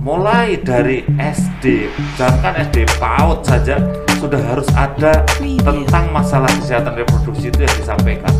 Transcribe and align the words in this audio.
mulai 0.00 0.60
dari 0.60 1.02
SD, 1.18 1.90
jangan 2.14 2.54
SD 2.56 2.86
PAUD 2.96 3.42
saja 3.42 3.76
sudah 4.16 4.40
harus 4.40 4.68
ada 4.72 5.22
Wih, 5.42 5.60
tentang 5.60 6.08
masalah 6.14 6.48
kesehatan 6.56 6.96
reproduksi 6.96 7.52
itu 7.52 7.60
yang 7.64 7.76
disampaikan. 7.76 8.32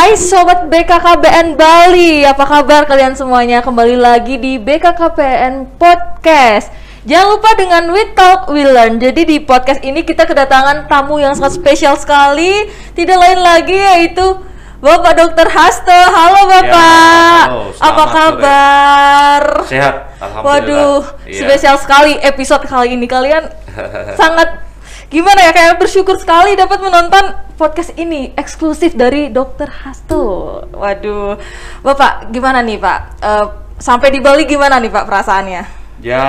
Hai 0.00 0.18
Sobat 0.18 0.66
BKKBN 0.66 1.54
Bali, 1.54 2.26
apa 2.26 2.42
kabar 2.42 2.82
kalian 2.88 3.14
semuanya? 3.14 3.62
Kembali 3.62 3.94
lagi 3.94 4.42
di 4.42 4.58
BKKBN 4.58 5.78
Podcast 5.78 6.89
Jangan 7.00 7.26
lupa 7.32 7.50
dengan 7.56 7.82
We 7.88 8.12
Talk 8.12 8.52
We 8.52 8.60
Learn 8.62 9.00
Jadi 9.00 9.24
di 9.24 9.36
podcast 9.40 9.80
ini 9.80 10.04
kita 10.04 10.28
kedatangan 10.28 10.84
tamu 10.84 11.16
yang 11.16 11.32
sangat 11.32 11.56
spesial 11.56 11.96
sekali 11.96 12.68
Tidak 12.92 13.16
lain 13.16 13.40
lagi 13.40 13.72
yaitu 13.72 14.36
Bapak 14.80 15.12
Dr. 15.14 15.48
Hasto 15.48 15.92
Halo 15.92 16.44
Bapak, 16.46 17.44
halo, 17.46 17.60
selamat 17.70 17.84
apa 17.84 18.00
sore. 18.00 18.12
kabar? 18.16 19.42
Sehat, 19.68 19.94
alhamdulillah. 20.16 20.56
Waduh, 20.56 21.00
Iya. 21.28 21.36
spesial 21.38 21.76
sekali 21.76 22.12
episode 22.16 22.64
kali 22.64 22.96
ini 22.96 23.04
kalian 23.04 23.44
sangat 24.20 24.64
gimana 25.08 25.44
ya 25.44 25.52
kayak 25.52 25.76
bersyukur 25.76 26.16
sekali 26.16 26.56
dapat 26.56 26.80
menonton 26.80 27.28
podcast 27.56 27.92
ini 27.96 28.32
eksklusif 28.32 28.96
dari 28.96 29.28
Dokter 29.28 29.68
Hasto. 29.68 30.24
Waduh, 30.72 31.36
Bapak 31.80 32.32
gimana 32.32 32.64
nih 32.64 32.80
Pak? 32.80 32.98
Eh, 33.20 33.46
sampai 33.76 34.08
di 34.08 34.24
Bali 34.24 34.48
gimana 34.48 34.80
nih 34.80 34.88
Pak 34.88 35.04
perasaannya? 35.04 35.79
Ya, 36.00 36.24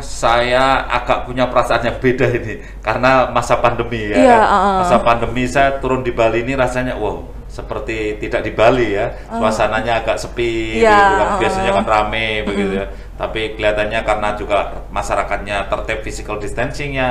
saya 0.00 0.86
agak 0.86 1.26
punya 1.26 1.50
perasaan 1.50 1.82
yang 1.82 1.98
beda 1.98 2.30
ini 2.30 2.62
karena 2.78 3.26
masa 3.28 3.58
pandemi 3.58 4.06
ya. 4.06 4.16
Iya, 4.16 4.38
kan. 4.38 4.46
uh-uh. 4.46 4.76
Masa 4.86 4.96
pandemi 5.02 5.42
saya 5.44 5.82
turun 5.82 6.06
di 6.06 6.14
Bali 6.14 6.46
ini 6.46 6.54
rasanya 6.54 6.94
wow, 6.94 7.26
seperti 7.50 8.22
tidak 8.22 8.46
di 8.46 8.54
Bali 8.54 8.94
ya. 8.94 9.10
Suasananya 9.26 10.06
agak 10.06 10.16
sepi 10.16 10.78
Iya, 10.78 10.86
gitu 10.88 11.12
kan. 11.12 11.26
uh-uh. 11.26 11.38
Biasanya 11.42 11.70
kan 11.74 11.84
rame 11.84 12.26
begitu 12.46 12.72
ya. 12.78 12.86
Tapi 13.16 13.56
kelihatannya 13.56 14.00
karena 14.04 14.28
juga 14.36 14.58
masyarakatnya 14.92 15.66
tertib 15.66 15.98
physical 16.04 16.36
distancingnya. 16.38 17.10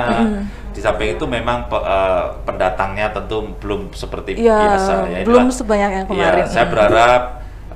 Di 0.72 0.80
samping 0.80 1.16
itu 1.16 1.24
memang 1.24 1.68
pe- 1.68 1.82
eh, 1.82 2.24
pendatangnya 2.44 3.12
tentu 3.12 3.44
belum 3.60 3.92
seperti 3.92 4.40
Iya, 4.40 4.56
biasa 4.72 4.92
ya. 5.10 5.18
belum 5.24 5.48
Inilah- 5.48 5.52
sebanyak 5.52 5.90
yang 5.92 6.06
Iya, 6.08 6.28
kemarin. 6.32 6.44
saya 6.48 6.64
Mm. 6.64 6.72
berharap 6.72 7.22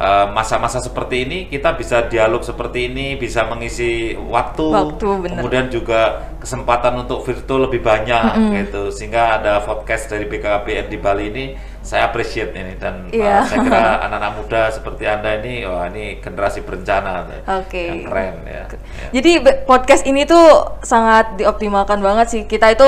eh, 0.01 0.27
masa-masa 0.33 0.81
seperti 0.81 1.29
ini 1.29 1.39
kita 1.53 1.77
bisa 1.77 2.09
dialog 2.09 2.41
seperti 2.41 2.89
ini, 2.89 3.21
bisa 3.21 3.45
mengisi 3.45 4.17
waktu, 4.17 4.65
Waktu, 4.65 5.09
bener. 5.21 5.37
kemudian 5.45 5.67
juga 5.69 6.33
kesempatan 6.41 7.05
untuk 7.05 7.21
virtual 7.29 7.69
lebih 7.69 7.85
banyak 7.85 8.57
gitu, 8.65 8.89
sehingga 8.89 9.37
ada 9.37 9.61
podcast 9.61 10.09
dari 10.09 10.25
BKKBN 10.25 10.89
di 10.89 10.97
Bali 10.97 11.25
ini 11.29 11.45
saya 11.91 12.07
appreciate 12.07 12.55
ini 12.55 12.79
dan 12.79 13.11
Iya. 13.11 13.43
eh, 13.43 13.51
saya 13.51 13.59
kira 13.67 13.83
anak-anak 14.07 14.33
muda 14.39 14.63
seperti 14.71 15.11
anda 15.11 15.43
ini, 15.43 15.67
wah 15.67 15.91
ini 15.91 16.23
generasi 16.23 16.63
berencana, 16.63 17.27
Oke. 17.59 17.83
yang 17.83 18.07
keren 18.07 18.35
ya. 18.47 18.63
Ya. 18.71 19.09
Jadi 19.19 19.33
podcast 19.67 20.07
ini 20.07 20.23
tuh 20.23 20.79
sangat 20.87 21.35
dioptimalkan 21.35 21.99
banget 21.99 22.27
sih. 22.31 22.43
Kita 22.47 22.71
itu 22.71 22.87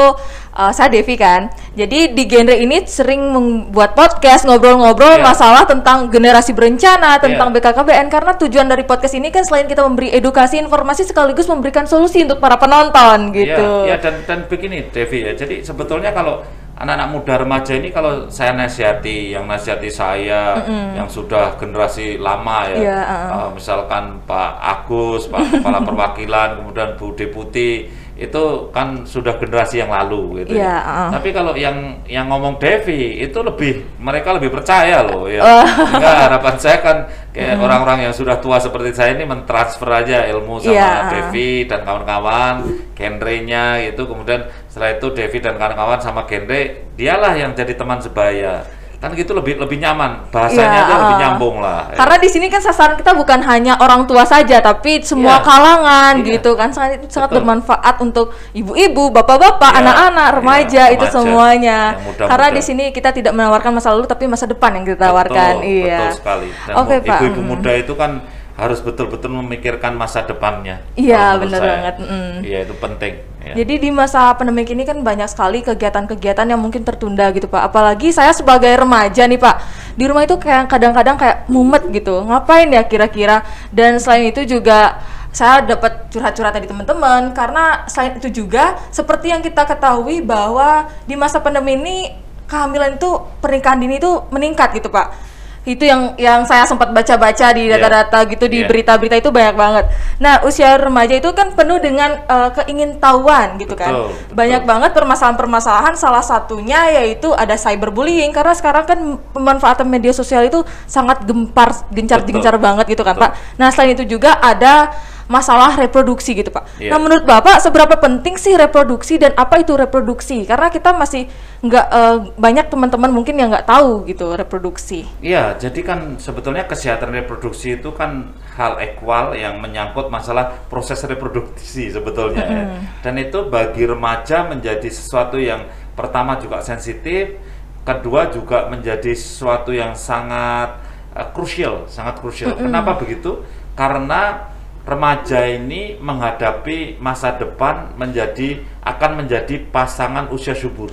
uh, 0.54 0.70
saya 0.70 0.86
Devi 0.86 1.18
kan. 1.18 1.50
Jadi 1.74 2.14
di 2.14 2.30
genre 2.30 2.54
ini 2.54 2.86
sering 2.86 3.34
membuat 3.34 3.98
podcast 3.98 4.46
ngobrol-ngobrol 4.46 5.18
Iya. 5.18 5.26
masalah 5.26 5.66
tentang 5.66 6.06
generasi 6.06 6.54
berencana, 6.54 7.18
tentang 7.18 7.50
Iya. 7.50 7.58
BKKBN 7.58 8.06
karena 8.06 8.32
tujuan 8.38 8.70
dari 8.70 8.86
podcast 8.86 9.18
ini 9.18 9.34
kan 9.34 9.42
selain 9.42 9.66
kita 9.66 9.82
memberi 9.82 10.14
edukasi, 10.14 10.62
informasi 10.62 11.02
sekaligus 11.02 11.50
memberikan 11.50 11.90
solusi 11.90 12.22
untuk 12.22 12.38
para 12.38 12.54
penonton 12.54 13.34
gitu. 13.34 13.82
Iya, 13.82 13.90
iya, 13.90 13.96
dan 13.98 14.14
dan 14.22 14.38
begini 14.46 14.86
Devi 14.94 15.26
ya. 15.26 15.34
Jadi 15.34 15.66
sebetulnya 15.66 16.14
kalau 16.14 16.46
anak-anak 16.82 17.08
muda 17.14 17.34
remaja 17.38 17.72
ini 17.78 17.94
kalau 17.94 18.26
saya 18.26 18.58
nasihati, 18.58 19.30
yang 19.30 19.46
nasihati 19.46 19.86
saya 19.86 20.58
yang 20.98 21.06
sudah 21.06 21.54
generasi 21.54 22.18
lama 22.18 22.66
ya. 22.74 22.76
Iya, 22.76 23.00
uh-uh. 23.06 23.38
eh, 23.38 23.48
misalkan 23.54 24.04
Pak 24.26 24.52
Agus, 24.58 25.30
Pak 25.30 25.62
Kepala 25.62 25.78
Perwakilan, 25.86 26.58
kemudian 26.58 26.98
Bu 26.98 27.14
Deputi 27.14 27.86
itu 28.22 28.70
kan 28.70 29.02
sudah 29.02 29.34
generasi 29.36 29.82
yang 29.82 29.90
lalu 29.90 30.42
gitu. 30.42 30.54
Iya, 30.54 30.64
ya. 30.64 30.76
uh-uh. 30.78 31.08
Tapi 31.18 31.28
kalau 31.34 31.52
yang 31.58 32.02
yang 32.06 32.30
ngomong 32.30 32.62
Devi 32.62 33.18
itu 33.22 33.38
lebih 33.42 33.98
mereka 33.98 34.34
lebih 34.38 34.54
percaya 34.54 35.02
loh 35.02 35.26
ya. 35.26 35.42
Sehingga 35.66 36.12
harapan 36.30 36.54
saya 36.62 36.78
kan 36.78 36.96
kayak 37.34 37.58
orang-orang 37.58 38.06
yang 38.06 38.14
sudah 38.14 38.38
tua 38.38 38.62
seperti 38.62 38.94
saya 38.94 39.18
ini 39.18 39.26
mentransfer 39.26 39.88
aja 39.90 40.24
ilmu 40.30 40.62
sama 40.62 40.74
Iya, 40.74 40.90
uh-uh. 40.90 41.10
Devi 41.10 41.50
dan 41.66 41.80
kawan-kawan, 41.82 42.54
genrenya 42.94 43.64
gitu. 43.90 44.06
Kemudian 44.06 44.46
setelah 44.70 44.94
itu 44.94 45.06
Devi 45.10 45.38
dan 45.42 45.58
kawan-kawan 45.58 45.98
sama 45.98 46.24
genre, 46.24 46.62
dialah 46.94 47.34
yang 47.34 47.52
jadi 47.52 47.74
teman 47.74 47.98
sebaya. 47.98 48.81
Kan 49.02 49.18
gitu 49.18 49.34
lebih 49.34 49.58
lebih 49.58 49.82
nyaman, 49.82 50.30
bahasanya 50.30 50.62
Iya, 50.62 50.82
aja 50.86 50.94
lebih 51.02 51.16
uh. 51.18 51.20
nyambung 51.26 51.56
lah. 51.58 51.90
ya. 51.90 51.98
Karena 51.98 52.16
di 52.22 52.28
sini 52.30 52.46
kan 52.46 52.62
sasaran 52.62 52.94
kita 52.94 53.18
bukan 53.18 53.42
hanya 53.42 53.74
orang 53.82 54.06
tua 54.06 54.22
saja, 54.22 54.62
tapi 54.62 55.02
semua 55.02 55.42
Iya. 55.42 55.44
kalangan 55.44 56.14
Iya. 56.22 56.38
gitu 56.38 56.54
kan 56.54 56.70
sangat 56.70 57.10
sangat 57.10 57.34
Betul. 57.34 57.42
bermanfaat 57.42 57.98
untuk 57.98 58.30
ibu-ibu, 58.54 59.10
bapak-bapak, 59.10 59.74
Iya, 59.74 59.80
anak-anak, 59.82 60.28
iya, 60.30 60.36
remaja 60.38 60.82
itu 60.94 61.02
remaja, 61.02 61.18
semuanya. 61.18 61.78
yang 61.82 62.06
muda-muda. 62.06 62.30
Karena 62.30 62.48
di 62.54 62.62
sini 62.62 62.84
kita 62.94 63.10
tidak 63.10 63.32
menawarkan 63.34 63.70
masa 63.74 63.90
lalu, 63.90 64.06
tapi 64.06 64.30
masa 64.30 64.46
depan 64.46 64.70
yang 64.78 64.84
kita 64.86 65.10
tawarkan. 65.10 65.54
betul, 65.58 65.66
iya. 65.66 65.98
betul 65.98 66.16
sekali. 66.22 66.48
Dan 66.54 66.74
Oke 66.78 66.94
pak. 67.02 67.18
ibu-ibu 67.18 67.40
muda 67.42 67.72
itu 67.74 67.92
kan 67.98 68.10
harus 68.52 68.84
betul-betul 68.84 69.32
memikirkan 69.32 69.96
masa 69.96 70.28
depannya. 70.28 70.84
Iya, 70.92 71.40
benar 71.40 71.60
banget, 71.60 71.94
mm. 72.04 72.34
Iya 72.44 72.58
itu 72.68 72.74
penting. 72.76 73.14
ya. 73.40 73.54
Jadi 73.56 73.74
di 73.88 73.90
masa 73.90 74.36
pandemi 74.36 74.68
ini 74.68 74.84
kan 74.84 75.00
banyak 75.00 75.24
sekali 75.24 75.64
kegiatan-kegiatan 75.64 76.44
yang 76.44 76.60
mungkin 76.60 76.84
tertunda 76.84 77.32
gitu 77.32 77.48
Pak. 77.48 77.72
Apalagi 77.72 78.12
saya 78.12 78.30
sebagai 78.36 78.70
remaja 78.76 79.24
nih 79.24 79.40
Pak, 79.40 79.56
di 79.96 80.04
rumah 80.04 80.28
itu 80.28 80.36
kayak 80.36 80.68
kadang-kadang 80.68 81.16
kayak 81.16 81.48
mumet 81.48 81.82
gitu. 81.90 82.20
Ngapain 82.28 82.68
ya 82.68 82.84
kira-kira? 82.84 83.40
Dan 83.72 83.96
selain 83.96 84.28
itu 84.28 84.44
juga 84.44 85.00
saya 85.32 85.64
dapat 85.64 86.12
curhat-curhat 86.12 86.52
dari 86.52 86.68
teman-teman 86.68 87.32
karena 87.32 87.88
selain 87.88 88.20
itu 88.20 88.44
juga 88.44 88.76
seperti 88.92 89.32
yang 89.32 89.40
kita 89.40 89.64
ketahui 89.64 90.20
bahwa 90.20 90.92
di 91.08 91.16
masa 91.16 91.40
pandemi 91.40 91.72
ini 91.80 91.96
kehamilan 92.44 93.00
itu 93.00 93.08
pernikahan 93.40 93.80
dini 93.80 93.96
itu 93.96 94.28
meningkat 94.28 94.76
gitu 94.76 94.92
Pak. 94.92 95.31
Itu 95.62 95.86
yang 95.86 96.18
yang 96.18 96.42
saya 96.42 96.66
sempat 96.66 96.90
baca-baca 96.90 97.54
di 97.54 97.70
Iya. 97.70 97.78
data-data 97.78 98.18
gitu 98.26 98.50
di 98.50 98.62
Iya. 98.62 98.68
berita-berita 98.68 99.14
itu 99.22 99.30
banyak 99.30 99.54
banget. 99.54 99.84
Nah, 100.18 100.42
usia 100.42 100.74
remaja 100.74 101.14
itu 101.14 101.30
kan 101.30 101.54
penuh 101.54 101.78
dengan 101.78 102.18
eh, 102.26 102.50
keingintahuan 102.58 103.62
gitu 103.62 103.78
kan. 103.78 103.94
Betul, 103.94 104.10
betul. 104.10 104.34
Banyak 104.34 104.62
banget 104.66 104.90
permasalahan-permasalahan 104.90 105.94
salah 105.94 106.24
satunya 106.24 106.90
yaitu 106.90 107.30
ada 107.30 107.54
cyberbullying 107.54 108.34
karena 108.34 108.58
sekarang 108.58 108.84
kan 108.90 108.98
pemanfaatan 109.30 109.86
media 109.86 110.10
sosial 110.10 110.42
itu 110.42 110.66
sangat 110.90 111.22
gempar 111.22 111.70
gencar-gencar 111.94 112.58
banget 112.58 112.98
gitu 112.98 113.06
kan, 113.06 113.14
Betul. 113.14 113.30
Pak. 113.30 113.32
Nah, 113.62 113.68
selain 113.70 113.94
itu 113.94 114.02
juga 114.18 114.42
ada 114.42 114.90
masalah 115.32 115.72
reproduksi 115.80 116.36
gitu, 116.36 116.52
Pak. 116.52 116.76
Iya. 116.76 116.92
Nah, 116.92 116.98
menurut 117.00 117.24
Bapak 117.24 117.64
seberapa 117.64 117.96
penting 117.96 118.36
sih 118.36 118.52
reproduksi 118.52 119.16
dan 119.16 119.32
apa 119.32 119.64
itu 119.64 119.72
reproduksi? 119.72 120.44
Karena 120.44 120.68
kita 120.68 120.92
masih 120.92 121.24
nggak 121.64 121.86
eh, 121.88 122.18
banyak 122.36 122.66
teman-teman 122.68 123.08
mungkin 123.08 123.40
yang 123.40 123.48
nggak 123.48 123.64
tahu 123.64 124.04
gitu 124.04 124.36
reproduksi. 124.36 125.08
Iya, 125.24 125.56
jadi 125.56 125.80
kan 125.80 126.20
sebetulnya 126.20 126.68
kesehatan 126.68 127.14
reproduksi 127.16 127.80
itu 127.80 127.94
kan 127.96 128.34
hal 128.58 128.76
ekwal 128.82 129.32
yang 129.32 129.62
menyangkut 129.62 130.12
masalah 130.12 130.52
proses 130.68 131.00
reproduksi 131.08 131.88
sebetulnya 131.88 132.44
ya. 132.44 132.64
Dan 133.00 133.16
itu 133.16 133.48
bagi 133.48 133.88
remaja 133.88 134.44
menjadi 134.44 134.90
sesuatu 134.92 135.40
yang 135.40 135.64
pertama 135.96 136.36
juga 136.36 136.60
sensitif, 136.60 137.40
kedua 137.86 138.28
juga 138.28 138.66
menjadi 138.66 139.14
sesuatu 139.14 139.70
yang 139.70 139.94
sangat 139.94 140.82
eh, 141.14 141.28
krusial, 141.30 141.86
sangat 141.86 142.18
krusial. 142.18 142.58
Kenapa 142.58 142.98
begitu? 142.98 143.40
Karena 143.72 144.51
remaja 144.82 145.46
ini 145.46 145.96
menghadapi 145.98 146.98
masa 146.98 147.38
depan 147.38 147.94
menjadi 147.94 148.62
akan 148.82 149.24
menjadi 149.24 149.62
pasangan 149.70 150.28
usia 150.34 150.54
subur. 150.58 150.90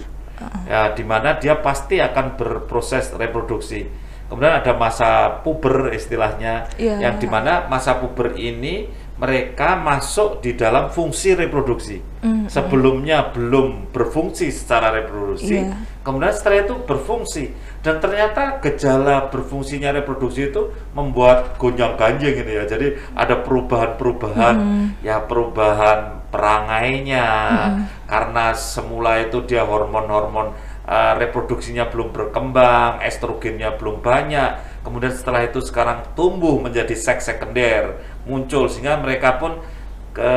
Ya 0.69 0.93
di 0.95 1.03
mana 1.03 1.35
dia 1.35 1.57
pasti 1.59 1.99
akan 1.99 2.39
berproses 2.39 3.11
reproduksi. 3.11 3.89
Kemudian 4.29 4.61
ada 4.61 4.77
masa 4.77 5.41
puber 5.41 5.89
istilahnya 5.89 6.69
Iya. 6.77 7.01
yang 7.01 7.15
di 7.17 7.25
mana 7.25 7.65
masa 7.65 7.97
puber 7.97 8.37
ini 8.37 8.85
mereka 9.19 9.75
masuk 9.75 10.39
di 10.39 10.55
dalam 10.55 10.87
fungsi 10.87 11.35
reproduksi. 11.35 11.99
Sebelumnya 12.47 13.31
belum 13.31 13.91
berfungsi 13.95 14.51
secara 14.51 14.91
reproduksi 14.91 15.55
Iya. 15.63 15.75
kemudian 16.03 16.33
setelah 16.35 16.67
itu 16.67 16.75
berfungsi. 16.83 17.51
Dan 17.79 18.03
ternyata 18.03 18.59
gejala 18.59 19.31
berfungsinya 19.31 19.95
reproduksi 19.95 20.51
itu 20.51 20.67
membuat 20.91 21.55
gonjang 21.55 21.95
ganjing 21.95 22.35
gitu 22.35 22.51
ya. 22.51 22.63
Jadi 22.67 22.87
ada 23.15 23.39
perubahan-perubahan 23.39 24.55
ya 24.99 25.23
perubahan 25.23 26.19
perangainya. 26.27 27.27
Karena 28.03 28.51
semula 28.55 29.19
itu 29.23 29.43
dia 29.45 29.63
hormon-hormon 29.63 30.51
eh, 30.89 31.13
reproduksinya 31.21 31.87
belum 31.87 32.09
berkembang 32.11 32.99
estrogennya 33.05 33.77
belum 33.77 34.01
banyak. 34.01 34.81
Kemudian 34.81 35.13
setelah 35.13 35.45
itu 35.45 35.61
sekarang 35.61 36.01
tumbuh 36.17 36.57
menjadi 36.57 36.95
seks 36.97 37.29
sekunder 37.29 37.99
muncul 38.29 38.69
sehingga 38.69 39.01
mereka 39.01 39.41
pun 39.41 39.57
ke 40.13 40.31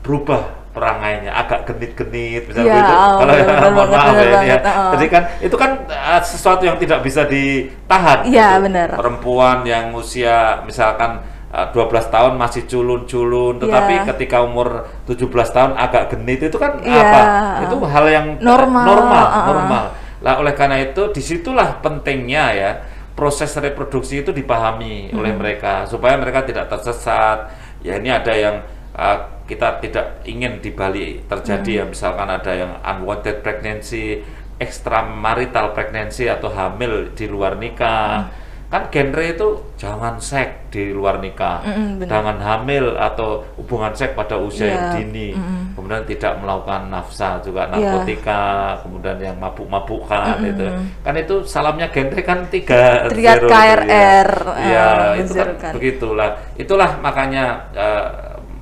berubah 0.00 0.42
perangainya 0.70 1.34
agak 1.34 1.66
genit-genit 1.66 2.46
misalnya 2.46 2.70
Iya, 2.70 2.74
begitu. 2.78 2.94
oh, 2.94 3.16
Kalau 3.18 3.32
benar 3.34 3.70
mohon 3.74 3.90
banget, 3.90 3.98
maaf 3.98 4.14
ya, 4.22 4.40
ya. 4.46 4.58
oh. 4.62 4.90
Jadi 4.94 5.06
kan 5.10 5.22
itu 5.42 5.56
kan 5.58 5.70
uh, 5.90 6.22
sesuatu 6.22 6.62
yang 6.62 6.76
tidak 6.78 7.00
bisa 7.02 7.22
ditahan. 7.26 8.18
Iya, 8.24 8.48
gitu. 8.56 8.64
benar. 8.70 8.88
Perempuan 8.94 9.58
yang 9.66 9.90
usia 9.98 10.62
misalkan 10.62 11.26
uh, 11.50 11.66
12 11.74 12.14
tahun 12.14 12.32
masih 12.38 12.70
culun-culun, 12.70 13.58
tetapi 13.58 13.92
Iya. 13.98 14.06
ketika 14.14 14.46
umur 14.46 14.86
17 15.10 15.26
tahun 15.50 15.72
agak 15.74 16.14
genit 16.14 16.38
itu 16.46 16.56
kan 16.56 16.78
Iya. 16.86 17.02
apa? 17.02 17.20
Itu 17.66 17.76
hal 17.84 18.04
yang 18.06 18.26
uh, 18.38 18.44
Normal, 18.46 18.84
normal, 18.86 19.24
uh-uh. 19.26 19.46
normal. 19.50 19.84
Lah 20.22 20.34
oleh 20.38 20.54
karena 20.54 20.78
itu 20.78 21.02
di 21.10 21.18
situlah 21.20 21.82
pentingnya 21.82 22.44
ya 22.54 22.70
proses 23.14 23.52
reproduksi 23.58 24.24
itu 24.24 24.30
dipahami 24.32 25.12
oleh 25.12 25.32
mereka 25.34 25.84
supaya 25.84 26.16
mereka 26.16 26.46
tidak 26.46 26.70
tersesat. 26.70 27.52
Ya 27.80 27.96
ini 27.96 28.12
ada 28.12 28.32
yang 28.32 28.56
uh, 28.96 29.44
kita 29.44 29.82
tidak 29.82 30.22
ingin 30.24 30.62
di 30.62 30.70
Bali 30.70 31.20
terjadi 31.26 31.82
ya 31.82 31.84
misalkan 31.84 32.28
ada 32.30 32.52
yang 32.54 32.72
unwanted 32.80 33.42
pregnancy, 33.42 34.22
extramarital 34.60 35.74
pregnancy 35.74 36.30
atau 36.30 36.52
hamil 36.52 37.10
di 37.12 37.26
luar 37.26 37.58
nikah. 37.58 38.30
Kan 38.70 38.86
genre 38.86 39.24
itu 39.26 39.48
jangan 39.74 40.14
seks 40.22 40.70
di 40.70 40.94
luar 40.94 41.18
nikah, 41.18 41.58
Mm-mm, 41.66 41.98
benar. 41.98 42.10
jangan 42.22 42.36
hamil 42.38 42.94
atau 42.94 43.42
hubungan 43.58 43.90
seks 43.90 44.14
pada 44.14 44.38
usia 44.38 44.70
yang 44.70 44.84
Iya, 44.86 44.94
dini, 44.94 45.28
mm-mm. 45.34 45.74
kemudian 45.74 46.06
tidak 46.06 46.38
melakukan 46.38 46.86
nafsa 46.86 47.42
juga 47.42 47.66
Iya. 47.66 47.74
narkotika, 47.74 48.42
kemudian 48.86 49.18
yang 49.18 49.36
mabuk-mabukan 49.42 50.38
itu, 50.46 50.70
kan 51.02 51.14
itu 51.18 51.34
salamnya 51.42 51.90
genre 51.90 52.22
kan 52.22 52.46
tiga 52.46 53.10
Triad 53.10 53.42
zero 53.42 53.48
itu, 53.50 53.50
KRR, 53.50 54.30
ya. 54.62 54.86
Eh, 55.18 55.26
itu 55.26 55.32
kan 55.34 55.48
begitulah. 55.74 56.30
Itulah 56.54 56.90
makanya 57.02 57.44
eh, 57.74 58.06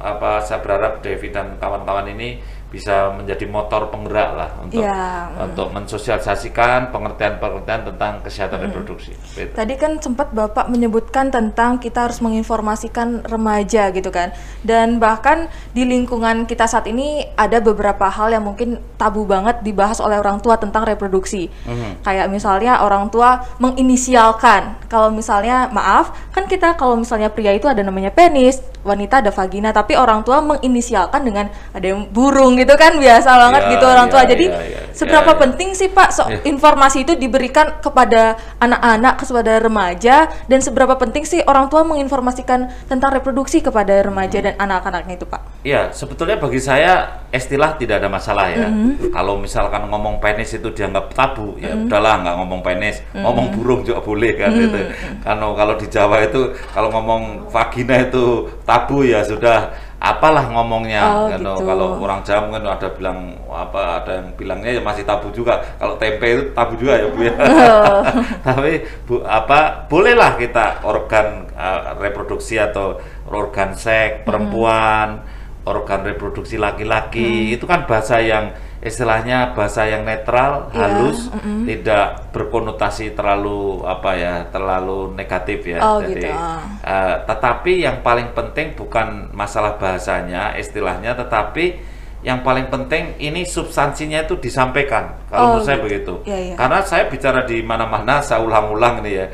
apa 0.00 0.40
saya 0.40 0.62
berharap 0.64 1.04
Devi 1.04 1.28
dan 1.28 1.60
kawan-kawan 1.60 2.08
ini 2.16 2.40
bisa 2.68 3.16
menjadi 3.16 3.48
motor 3.48 3.88
penggerak 3.88 4.30
lah 4.36 4.50
untuk 4.60 4.84
Iya, 4.84 5.32
untuk 5.40 5.72
mensosialisasikan 5.72 6.92
pengertian-pengertian 6.92 7.88
tentang 7.88 8.20
kesehatan 8.20 8.68
reproduksi. 8.68 9.16
Gitu. 9.32 9.56
Tadi 9.56 9.74
kan 9.80 9.96
sempat 10.04 10.36
Bapak 10.36 10.68
menyebutkan 10.68 11.32
tentang 11.32 11.80
kita 11.80 12.04
harus 12.04 12.20
menginformasikan 12.20 13.24
remaja 13.24 13.88
gitu 13.88 14.12
kan. 14.12 14.36
Dan 14.60 15.00
bahkan 15.00 15.48
di 15.72 15.88
lingkungan 15.88 16.44
kita 16.44 16.68
saat 16.68 16.84
ini 16.84 17.24
ada 17.40 17.56
beberapa 17.64 18.04
hal 18.12 18.36
yang 18.36 18.44
mungkin 18.44 18.84
tabu 19.00 19.24
banget 19.24 19.64
dibahas 19.64 20.04
oleh 20.04 20.20
orang 20.20 20.44
tua 20.44 20.60
tentang 20.60 20.84
reproduksi. 20.84 21.48
Mhm. 21.64 22.04
Kayak 22.04 22.28
misalnya 22.28 22.84
orang 22.84 23.08
tua 23.08 23.48
menginisialkan. 23.56 24.92
Kalau 24.92 25.08
misalnya 25.08 25.72
maaf, 25.72 26.12
kan 26.36 26.44
kita 26.44 26.76
kalau 26.76 27.00
misalnya 27.00 27.32
pria 27.32 27.56
itu 27.56 27.64
ada 27.64 27.80
namanya 27.80 28.12
penis, 28.12 28.60
wanita 28.82 29.20
ada 29.20 29.30
vagina, 29.30 29.70
tapi 29.70 29.94
orang 29.94 30.22
tua 30.22 30.38
menginisialkan 30.40 31.22
dengan 31.22 31.46
ada 31.70 31.86
yang 31.86 32.06
burung 32.08 32.54
gitu 32.54 32.74
kan 32.74 32.96
biasa 32.96 33.30
banget 33.30 33.62
Ya, 33.64 33.70
gitu 33.74 33.84
orang 33.84 34.06
tua. 34.06 34.22
ya, 34.22 34.28
Jadi 34.28 34.46
ya, 34.48 34.58
ya, 34.58 34.80
seberapa 34.92 35.30
ya, 35.30 35.36
ya. 35.36 35.40
penting 35.42 35.68
sih 35.72 35.88
Pak 35.88 36.08
so- 36.10 36.28
Ya. 36.28 36.38
informasi 36.44 37.02
itu 37.02 37.14
diberikan 37.14 37.78
kepada 37.78 38.36
anak-anak, 38.58 39.20
kepada 39.20 39.52
remaja, 39.58 40.16
dan 40.44 40.60
seberapa 40.60 40.94
penting 40.94 41.22
sih 41.22 41.40
orang 41.44 41.66
tua 41.66 41.82
menginformasikan 41.82 42.68
tentang 42.86 43.10
reproduksi 43.12 43.60
kepada 43.60 44.00
remaja 44.00 44.38
dan 44.40 44.54
anak-anaknya 44.56 45.14
itu, 45.14 45.26
Pak? 45.26 45.40
Ya, 45.62 45.90
sebetulnya 45.90 46.38
bagi 46.38 46.58
saya 46.58 47.22
istilah 47.28 47.74
tidak 47.74 48.00
ada 48.00 48.08
masalah 48.08 48.48
ya. 48.48 48.68
Mm-hmm. 48.68 49.10
Kalau 49.10 49.36
misalkan 49.36 49.84
ngomong 49.86 50.18
penis 50.18 50.54
itu 50.54 50.70
dianggap 50.70 51.12
tabu, 51.12 51.58
ya 51.58 51.74
udahlah 51.74 52.24
nggak 52.24 52.34
ngomong 52.38 52.60
penis, 52.62 53.02
ngomong 53.12 53.52
burung 53.52 53.82
juga 53.82 54.00
boleh 54.00 54.32
kan 54.34 54.50
Mm-hmm. 54.50 54.66
itu. 54.66 54.80
Karena 55.20 55.46
kalau 55.52 55.74
di 55.76 55.86
Jawa 55.88 56.16
itu 56.22 56.40
kalau 56.72 56.88
ngomong 56.90 57.22
vagina 57.48 58.00
itu 58.00 58.48
tabu 58.68 59.00
ya 59.00 59.24
sudah 59.24 59.72
apalah 59.96 60.44
ngomongnya. 60.52 61.02
Oh, 61.08 61.26
Karena 61.32 61.50
gitu. 61.56 61.64
kalau 61.64 61.88
orang 61.98 62.20
Jawa 62.20 62.40
mungkin 62.44 62.68
ada 62.68 62.88
bilang 62.92 63.18
apa 63.48 64.04
ada 64.04 64.12
yang 64.20 64.28
bilangnya 64.36 64.70
ya 64.76 64.82
masih 64.84 65.08
tabu 65.08 65.32
juga. 65.32 65.64
Kalau 65.80 65.96
tempe 65.96 66.26
itu 66.28 66.42
tabu 66.52 66.76
juga 66.76 67.00
ya 67.00 67.08
Bu 67.08 67.20
ya. 67.24 67.34
Oh. 67.48 68.04
Tapi 68.46 68.84
bu, 69.08 69.24
apa 69.24 69.88
bolehlah 69.88 70.36
kita 70.36 70.84
organ 70.84 71.48
uh, 71.56 71.96
reproduksi 71.96 72.60
atau 72.60 73.00
organ 73.32 73.72
seks 73.72 74.22
perempuan, 74.28 75.24
organ 75.66 76.00
reproduksi 76.04 76.60
laki-laki 76.60 77.56
itu 77.56 77.64
kan 77.64 77.88
bahasa 77.88 78.20
yang 78.20 78.52
istilahnya 78.78 79.58
bahasa 79.58 79.82
yang 79.90 80.06
netral, 80.06 80.70
Iya, 80.70 80.78
halus, 80.86 81.26
tidak 81.66 82.30
berkonotasi 82.30 83.12
terlalu 83.18 83.82
apa 83.82 84.10
ya, 84.14 84.34
terlalu 84.54 85.12
negatif 85.18 85.66
ya. 85.66 85.82
Oh, 85.82 85.98
Jadi 85.98 86.22
gitu, 86.22 86.30
uh, 86.30 87.14
tetapi 87.26 87.82
yang 87.82 88.06
paling 88.06 88.30
penting 88.38 88.78
bukan 88.78 89.34
masalah 89.34 89.74
bahasanya, 89.82 90.54
istilahnya, 90.54 91.18
tetapi 91.18 91.78
yang 92.22 92.42
paling 92.42 92.66
penting 92.66 93.14
ini 93.22 93.46
substansinya 93.46 94.26
itu 94.26 94.38
disampaikan. 94.38 95.14
Kalau 95.30 95.38
Oh, 95.38 95.46
menurut 95.58 95.66
saya 95.66 95.78
gitu. 95.78 95.86
begitu. 95.86 96.14
Iya, 96.26 96.38
iya. 96.50 96.54
Karena 96.58 96.78
saya 96.82 97.04
bicara 97.06 97.46
di 97.46 97.62
mana-mana, 97.62 98.18
saya 98.22 98.42
ulang-ulang 98.42 99.02
nih 99.06 99.14
ya. 99.14 99.26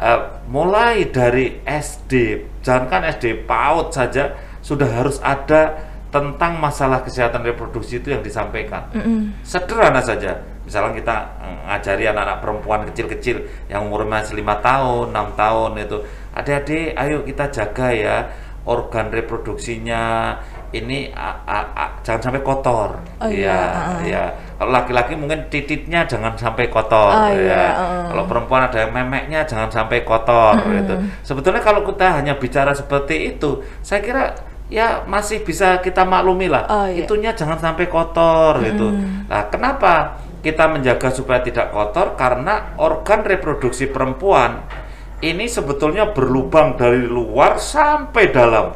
Eh, 0.00 0.20
mulai 0.48 1.04
dari 1.12 1.60
SD, 1.68 2.40
jangankan 2.64 3.12
SD 3.12 3.44
PAUD 3.44 3.92
saja 3.92 4.32
sudah 4.64 4.88
harus 4.88 5.20
ada 5.20 5.89
tentang 6.10 6.58
masalah 6.58 7.00
kesehatan 7.00 7.46
reproduksi 7.46 7.98
itu 7.98 8.10
yang 8.10 8.20
disampaikan. 8.20 8.90
Sederhana 9.42 10.02
saja. 10.02 10.42
Misalnya 10.66 10.92
kita 10.98 11.16
eh, 11.42 11.56
ngajari 11.66 12.04
anak-anak 12.10 12.38
perempuan 12.42 12.80
kecil-kecil 12.90 13.36
yang 13.66 13.86
umurnya 13.86 14.22
masih 14.22 14.38
lima 14.38 14.58
tahun, 14.58 15.10
enam 15.10 15.34
tahun 15.34 15.70
itu, 15.82 15.98
adik-adik, 16.30 16.94
ayo 16.94 17.16
kita 17.22 17.44
jaga 17.50 17.88
ya 17.90 18.16
organ 18.60 19.08
reproduksinya 19.10 20.36
ini 20.70 21.10
a- 21.10 21.42
a- 21.42 21.70
a- 21.74 21.92
jangan 22.06 22.30
sampai 22.30 22.42
kotor. 22.46 22.90
Oh, 23.18 23.26
Iya, 23.26 23.34
iya, 23.34 23.56
iya. 24.06 24.24
Kalau 24.54 24.70
laki-laki 24.70 25.18
mungkin 25.18 25.50
titiknya 25.50 26.06
jangan 26.06 26.38
sampai 26.38 26.70
kotor. 26.70 27.10
Oh, 27.10 27.26
ya. 27.26 27.34
iya, 27.34 27.64
ah. 27.74 28.06
Kalau 28.12 28.24
perempuan 28.30 28.70
ada 28.70 28.86
yang 28.86 28.92
memeknya 28.94 29.42
jangan 29.42 29.66
sampai 29.66 30.06
kotor. 30.06 30.54
Gitu. 30.70 30.94
Sebetulnya 31.26 31.58
kalau 31.58 31.82
kita 31.82 32.22
hanya 32.22 32.38
bicara 32.38 32.70
seperti 32.70 33.34
itu, 33.34 33.64
saya 33.82 33.98
kira 33.98 34.22
ya 34.70 35.02
masih 35.04 35.42
bisa 35.42 35.82
kita 35.82 36.06
maklumi 36.06 36.46
lah. 36.46 36.64
Oh, 36.70 36.86
iya. 36.86 37.04
Itunya 37.04 37.34
jangan 37.34 37.58
sampai 37.58 37.90
kotor 37.90 38.62
gitu. 38.62 38.88
Nah, 39.26 39.50
kenapa 39.50 40.22
kita 40.40 40.70
menjaga 40.70 41.10
supaya 41.10 41.42
tidak 41.42 41.74
kotor? 41.74 42.14
Karena 42.14 42.78
organ 42.78 43.26
reproduksi 43.26 43.90
perempuan 43.90 44.62
ini 45.20 45.44
sebetulnya 45.50 46.16
berlubang 46.16 46.78
dari 46.80 47.04
luar 47.04 47.60
sampai 47.60 48.24
dalam. 48.32 48.72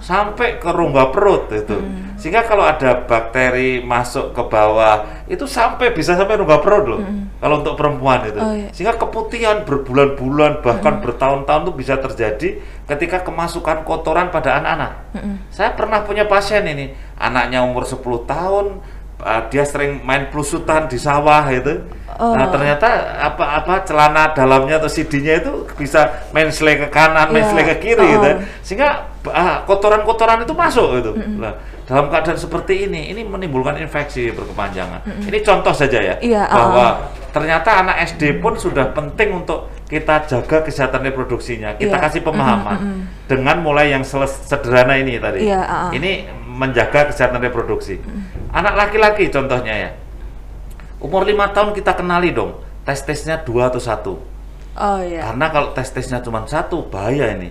Sampai 0.00 0.56
ke 0.56 0.72
rongga 0.72 1.12
perut 1.12 1.52
itu. 1.52 1.76
Sehingga 2.16 2.46
kalau 2.46 2.64
ada 2.64 3.04
bakteri 3.04 3.82
masuk 3.82 4.32
ke 4.32 4.42
bawah 4.46 5.24
itu 5.26 5.44
sampai 5.44 5.90
bisa 5.92 6.14
sampai 6.14 6.38
rongga 6.38 6.58
perut 6.62 6.84
loh. 6.86 7.00
Kalau 7.40 7.60
untuk 7.60 7.74
perempuan 7.76 8.24
itu. 8.24 8.40
Oh, 8.40 8.54
iya. 8.56 8.68
Sehingga 8.72 8.96
keputihan 8.96 9.66
berbulan-bulan 9.68 10.64
bahkan 10.64 11.02
bertahun-tahun 11.04 11.68
itu 11.68 11.72
bisa 11.76 11.94
terjadi 12.00 12.48
ketika 12.88 13.24
kemasukan 13.24 13.84
kotoran 13.84 14.32
pada 14.32 14.60
anak-anak. 14.60 14.92
Saya 15.52 15.72
pernah 15.76 16.00
punya 16.04 16.24
pasien 16.24 16.64
ini, 16.64 16.92
anaknya 17.20 17.60
umur 17.64 17.84
10 17.84 18.24
tahun, 18.24 18.80
uh, 19.20 19.42
dia 19.48 19.64
sering 19.64 20.00
main 20.04 20.28
pelusutan 20.28 20.88
di 20.88 20.96
sawah 21.00 21.44
itu. 21.52 21.84
Nah, 22.14 22.46
Oh. 22.46 22.50
ternyata 22.54 22.86
apa-apa 23.26 23.82
celana 23.82 24.30
dalamnya 24.30 24.78
atau 24.78 24.86
CD-nya 24.86 25.42
itu 25.42 25.66
bisa 25.74 26.30
mensle 26.30 26.78
ke 26.78 26.86
kanan, 26.86 27.28
Iya. 27.28 27.34
mensle 27.34 27.62
ke 27.74 27.76
kiri 27.82 28.06
Oh. 28.06 28.10
gitu. 28.14 28.30
Sehingga 28.62 29.10
ah, 29.32 29.64
kotoran-kotoran 29.64 30.44
itu 30.44 30.52
masuk 30.52 31.00
gitu. 31.00 31.12
Nah, 31.40 31.56
dalam 31.84 32.08
keadaan 32.12 32.36
seperti 32.36 32.88
ini, 32.88 33.12
ini 33.12 33.24
menimbulkan 33.24 33.76
infeksi 33.80 34.32
berkepanjangan. 34.32 35.04
Ini 35.24 35.38
contoh 35.44 35.72
saja 35.72 36.00
ya, 36.00 36.14
Iya, 36.20 36.44
bahwa 36.48 36.84
ah. 36.84 36.92
ternyata 37.32 37.80
anak 37.84 37.96
SD 38.16 38.40
pun 38.40 38.56
sudah 38.56 38.92
penting 38.92 39.32
untuk 39.44 39.68
kita 39.84 40.24
jaga 40.24 40.64
kesehatan 40.64 41.04
reproduksinya. 41.04 41.76
Kita 41.76 41.96
Iya. 41.96 42.04
kasih 42.08 42.20
pemahaman 42.24 43.04
dengan 43.28 43.60
mulai 43.60 43.92
yang 43.92 44.02
sederhana 44.26 44.96
ini 44.96 45.20
tadi. 45.20 45.44
Iya, 45.44 45.60
ah, 45.60 45.88
ah. 45.88 45.90
Ini 45.92 46.28
menjaga 46.44 47.12
kesehatan 47.12 47.40
reproduksi. 47.44 48.00
Anak 48.52 48.74
laki-laki 48.76 49.28
contohnya 49.28 49.74
ya, 49.74 49.90
umur 51.04 51.28
lima 51.28 51.52
tahun 51.52 51.76
kita 51.76 51.92
kenali 51.96 52.32
dong, 52.32 52.60
tes-tesnya 52.88 53.44
dua 53.44 53.68
atau 53.68 53.80
satu. 53.82 54.14
Oh 54.74 54.98
iya. 54.98 55.30
Karena 55.30 55.46
kalau 55.54 55.68
tes-tesnya 55.70 56.18
cuma 56.18 56.42
satu, 56.46 56.90
bahaya 56.90 57.30
ini. 57.34 57.50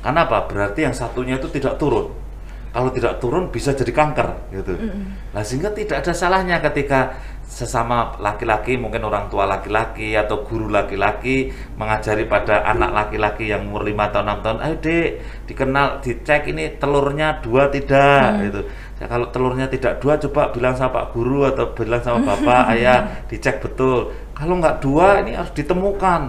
Karena 0.00 0.24
apa? 0.28 0.48
Berarti 0.48 0.84
yang 0.84 0.96
satunya 0.96 1.36
itu 1.36 1.48
tidak 1.52 1.76
turun. 1.76 2.12
Kalau 2.72 2.88
tidak 2.88 3.20
turun 3.20 3.52
bisa 3.52 3.76
jadi 3.76 3.92
kanker 3.92 4.48
gitu. 4.48 4.72
Nah, 5.36 5.44
sehingga 5.44 5.76
tidak 5.76 6.00
ada 6.00 6.12
salahnya 6.16 6.56
ketika 6.64 7.20
sesama 7.44 8.16
laki-laki, 8.16 8.80
mungkin 8.80 9.04
orang 9.04 9.28
tua 9.28 9.44
laki-laki 9.44 10.16
atau 10.16 10.40
guru 10.40 10.72
laki-laki 10.72 11.52
mengajari 11.76 12.24
pada 12.24 12.64
anak 12.64 12.96
laki-laki 12.96 13.52
yang 13.52 13.68
umur 13.68 13.84
5 13.84 14.08
tahun 14.08 14.26
6 14.40 14.44
tahun, 14.44 14.58
ayo 14.64 14.76
dek, 14.80 15.08
dikenal, 15.52 15.86
dicek 16.00 16.48
ini 16.48 16.80
telurnya 16.80 17.44
dua 17.44 17.68
tidak 17.68 18.40
gitu. 18.48 18.60
Ya, 19.02 19.10
kalau 19.10 19.26
telurnya 19.34 19.66
tidak 19.66 19.98
dua, 19.98 20.14
coba 20.14 20.54
bilang 20.54 20.78
sama 20.78 21.02
Pak 21.02 21.06
Guru 21.10 21.42
atau 21.42 21.74
bilang 21.74 21.98
sama 21.98 22.22
Bapak, 22.22 22.62
ayah, 22.78 23.26
dicek 23.26 23.58
betul. 23.58 24.14
Kalau 24.30 24.62
nggak 24.62 24.78
dua, 24.78 25.18
ini 25.26 25.34
harus 25.34 25.50
ditemukan. 25.58 26.20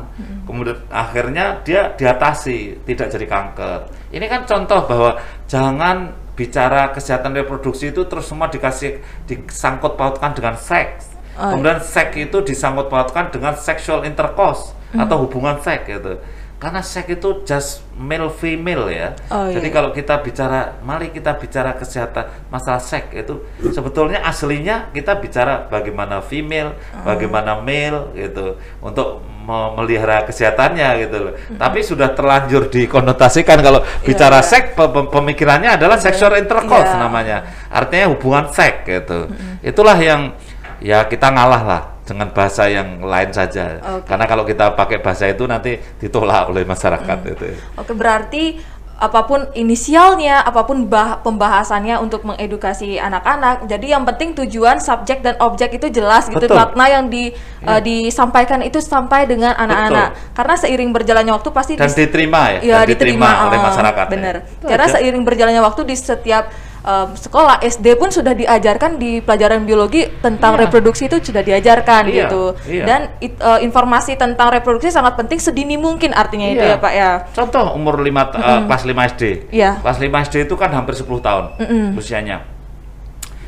Kemudian 0.50 0.82
akhirnya 0.90 1.62
dia 1.62 1.94
diatasi, 1.94 2.82
tidak 2.82 3.14
jadi 3.14 3.30
kanker. 3.30 3.80
Ini 4.10 4.26
kan 4.26 4.42
contoh 4.50 4.90
bahwa 4.90 5.22
jangan 5.46 6.18
bicara 6.34 6.90
kesehatan 6.90 7.38
reproduksi 7.38 7.94
itu 7.94 8.10
terus 8.10 8.26
semua 8.26 8.50
dikasih 8.50 9.06
disangkut 9.30 9.94
pautkan 9.94 10.34
dengan 10.34 10.58
seks. 10.58 11.14
Oh, 11.38 11.54
Kemudian 11.54 11.78
seks 11.78 12.18
itu 12.18 12.42
disangkut 12.42 12.90
pautkan 12.90 13.30
dengan 13.30 13.54
sexual 13.54 14.02
intercourse 14.02 14.74
atau 14.98 15.30
hubungan 15.30 15.62
seks 15.62 15.94
gitu. 15.94 16.18
Karena 16.64 16.80
seks 16.80 17.12
itu 17.12 17.44
just 17.44 17.84
male 17.92 18.32
female 18.32 18.88
ya. 18.88 19.12
Oh, 19.28 19.52
Jadi 19.52 19.68
iya. 19.68 19.76
kalau 19.76 19.92
kita 19.92 20.24
bicara, 20.24 20.80
mari 20.80 21.12
kita 21.12 21.36
bicara 21.36 21.76
kesehatan 21.76 22.48
masalah 22.48 22.80
seks 22.80 23.12
itu 23.12 23.44
sebetulnya 23.76 24.24
aslinya 24.24 24.88
kita 24.96 25.20
bicara 25.20 25.68
bagaimana 25.68 26.24
female, 26.24 26.72
Oh. 26.96 27.04
bagaimana 27.04 27.60
male 27.60 28.16
gitu 28.16 28.56
untuk 28.80 29.20
memelihara 29.44 30.24
kesehatannya 30.24 31.04
gitu 31.04 31.18
loh. 31.20 31.34
Tapi 31.60 31.84
sudah 31.84 32.16
terlanjur 32.16 32.72
dikonotasikan 32.72 33.60
kalau 33.60 33.84
bicara 34.00 34.40
iya. 34.40 34.48
seks 34.48 34.72
pe- 34.72 34.88
pe- 34.88 35.10
pemikirannya 35.12 35.76
adalah 35.76 36.00
sexual 36.00 36.32
intercourse 36.40 36.96
Iya. 36.96 37.04
namanya. 37.04 37.38
Artinya 37.68 38.08
hubungan 38.08 38.48
seks 38.56 38.88
gitu. 38.88 39.28
Itulah 39.60 40.00
yang 40.00 40.32
ya 40.80 41.04
kita 41.12 41.28
ngalah 41.28 41.64
lah 41.68 41.82
dengan 42.04 42.28
bahasa 42.36 42.68
yang 42.68 43.00
lain 43.00 43.32
saja. 43.32 43.80
Oke. 43.80 44.12
Karena 44.12 44.26
kalau 44.28 44.44
kita 44.44 44.76
pakai 44.76 45.00
bahasa 45.00 45.28
itu 45.28 45.48
nanti 45.48 45.80
ditolak 45.98 46.52
oleh 46.52 46.68
masyarakat 46.68 47.18
itu. 47.32 47.56
Oke, 47.80 47.96
berarti 47.96 48.60
apa 48.94 49.26
pun 49.28 49.52
inisialnya, 49.52 50.46
apa 50.46 50.64
pun 50.64 50.88
bah- 50.88 51.20
pembahasannya 51.20 52.00
untuk 52.00 52.24
mengedukasi 52.24 52.96
anak-anak. 52.96 53.68
Jadi 53.68 53.92
yang 53.92 54.08
penting 54.08 54.32
tujuan, 54.32 54.80
subjek 54.80 55.20
dan 55.20 55.36
objek 55.44 55.76
itu 55.76 55.92
jelas 55.92 56.30
gitu. 56.30 56.40
Betul. 56.40 56.56
Makna 56.56 56.86
yang 56.88 57.06
di 57.12 57.34
eh, 57.68 57.82
disampaikan 57.84 58.64
itu 58.64 58.80
sampai 58.80 59.28
dengan 59.28 59.56
anak-anak. 59.60 60.36
Karena 60.38 60.56
seiring 60.56 60.92
berjalannya 60.94 61.34
waktu 61.36 61.50
pasti 61.52 61.74
Dan 61.76 61.90
di- 61.90 62.00
diterima 62.00 62.42
ya, 62.54 62.60
Iya, 62.64 62.78
dan 62.84 62.88
diterima, 62.96 63.30
oleh 63.50 63.60
ah, 63.60 63.64
masyarakat. 63.68 64.06
ya. 64.08 64.12
Bener. 64.14 64.36
Itu 64.48 64.66
Karena 64.72 64.86
seiring 64.88 65.24
berjalannya 65.26 65.62
waktu 65.64 65.82
di 65.84 65.96
setiap 65.98 66.44
em, 66.84 67.10
sekolah 67.14 67.60
SD 67.60 67.96
pun 67.96 68.08
sudah 68.08 68.32
diajarkan 68.32 68.96
di 68.96 69.20
pelajaran 69.20 69.64
biologi 69.64 70.04
tentang 70.20 70.54
Iya. 70.54 70.68
reproduksi 70.68 71.08
itu 71.08 71.24
sudah 71.24 71.40
diajarkan 71.40 72.04
Iya, 72.06 72.28
gitu. 72.28 72.44
iya. 72.68 72.84
Dan 72.84 73.02
it- 73.18 73.40
eh, 73.40 73.60
informasi 73.62 74.14
tentang 74.14 74.52
reproduksi 74.52 74.88
sangat 74.88 75.16
penting 75.16 75.40
sedini 75.40 75.76
mungkin 75.76 76.12
artinya 76.12 76.46
itu 76.46 76.60
Iya. 76.62 76.76
ya 76.76 76.78
Pak 76.78 76.94
ya. 76.94 77.10
Contoh 77.32 77.72
umur 77.72 77.98
5 77.98 78.36
kelas 78.68 78.84
5 78.84 79.02
SD. 79.08 79.24
Iya. 79.50 79.80
Kelas 79.80 79.98
5 79.98 80.20
SD 80.22 80.44
itu 80.44 80.56
kan 80.56 80.70
hampir 80.70 80.94
10 80.94 81.20
tahun 81.20 81.56
usianya. 81.96 82.44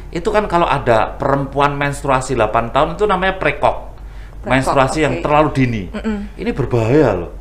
Itu 0.09 0.31
kan 0.31 0.47
kalau 0.47 0.63
ada 0.63 1.11
perempuan 1.13 1.75
menstruasi 1.75 2.33
8 2.33 2.71
tahun 2.71 2.95
itu 2.95 3.03
namanya 3.03 3.35
prekok. 3.35 3.84
Menstruasi 4.45 5.03
yang 5.03 5.19
oke. 5.19 5.23
terlalu 5.25 5.49
dini. 5.53 5.83
Ini 6.37 6.51
berbahaya 6.53 7.09
loh. 7.17 7.31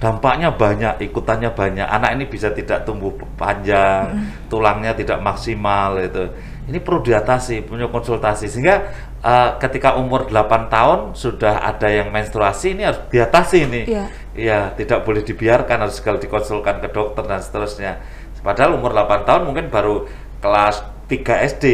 Dampaknya 0.00 0.52
banyak, 0.52 1.04
ikutannya 1.10 1.52
banyak. 1.52 1.84
Anak 1.84 2.10
ini 2.16 2.24
bisa 2.28 2.52
tidak 2.52 2.84
tumbuh 2.88 3.12
panjang, 3.36 4.32
tulangnya 4.48 4.96
tidak 4.96 5.20
maksimal 5.20 5.96
itu. 6.00 6.28
Ini 6.70 6.78
perlu 6.78 7.02
diatasi, 7.02 7.66
punya 7.66 7.90
konsultasi 7.90 8.46
sehingga 8.46 8.94
eh, 9.24 9.50
ketika 9.58 9.98
umur 9.98 10.30
8 10.30 10.70
tahun 10.70 11.00
sudah 11.18 11.66
ada 11.66 11.90
yang 11.90 12.14
menstruasi 12.14 12.78
ini 12.78 12.86
harus 12.86 13.02
diatasi 13.10 13.56
ini. 13.66 13.82
Iya. 13.90 14.04
Iya, 14.30 14.60
tidak 14.78 15.02
boleh 15.02 15.26
dibiarkan 15.26 15.82
harus 15.82 15.98
sekali 15.98 16.22
dikonsulkan 16.22 16.78
ke 16.78 16.88
dokter 16.94 17.26
dan 17.26 17.42
seterusnya. 17.42 17.98
Padahal 18.40 18.78
umur 18.78 18.94
8 18.94 19.26
tahun 19.26 19.42
mungkin 19.50 19.66
baru 19.68 20.06
kelas 20.40 20.86
3 21.10 21.50
SD 21.58 21.64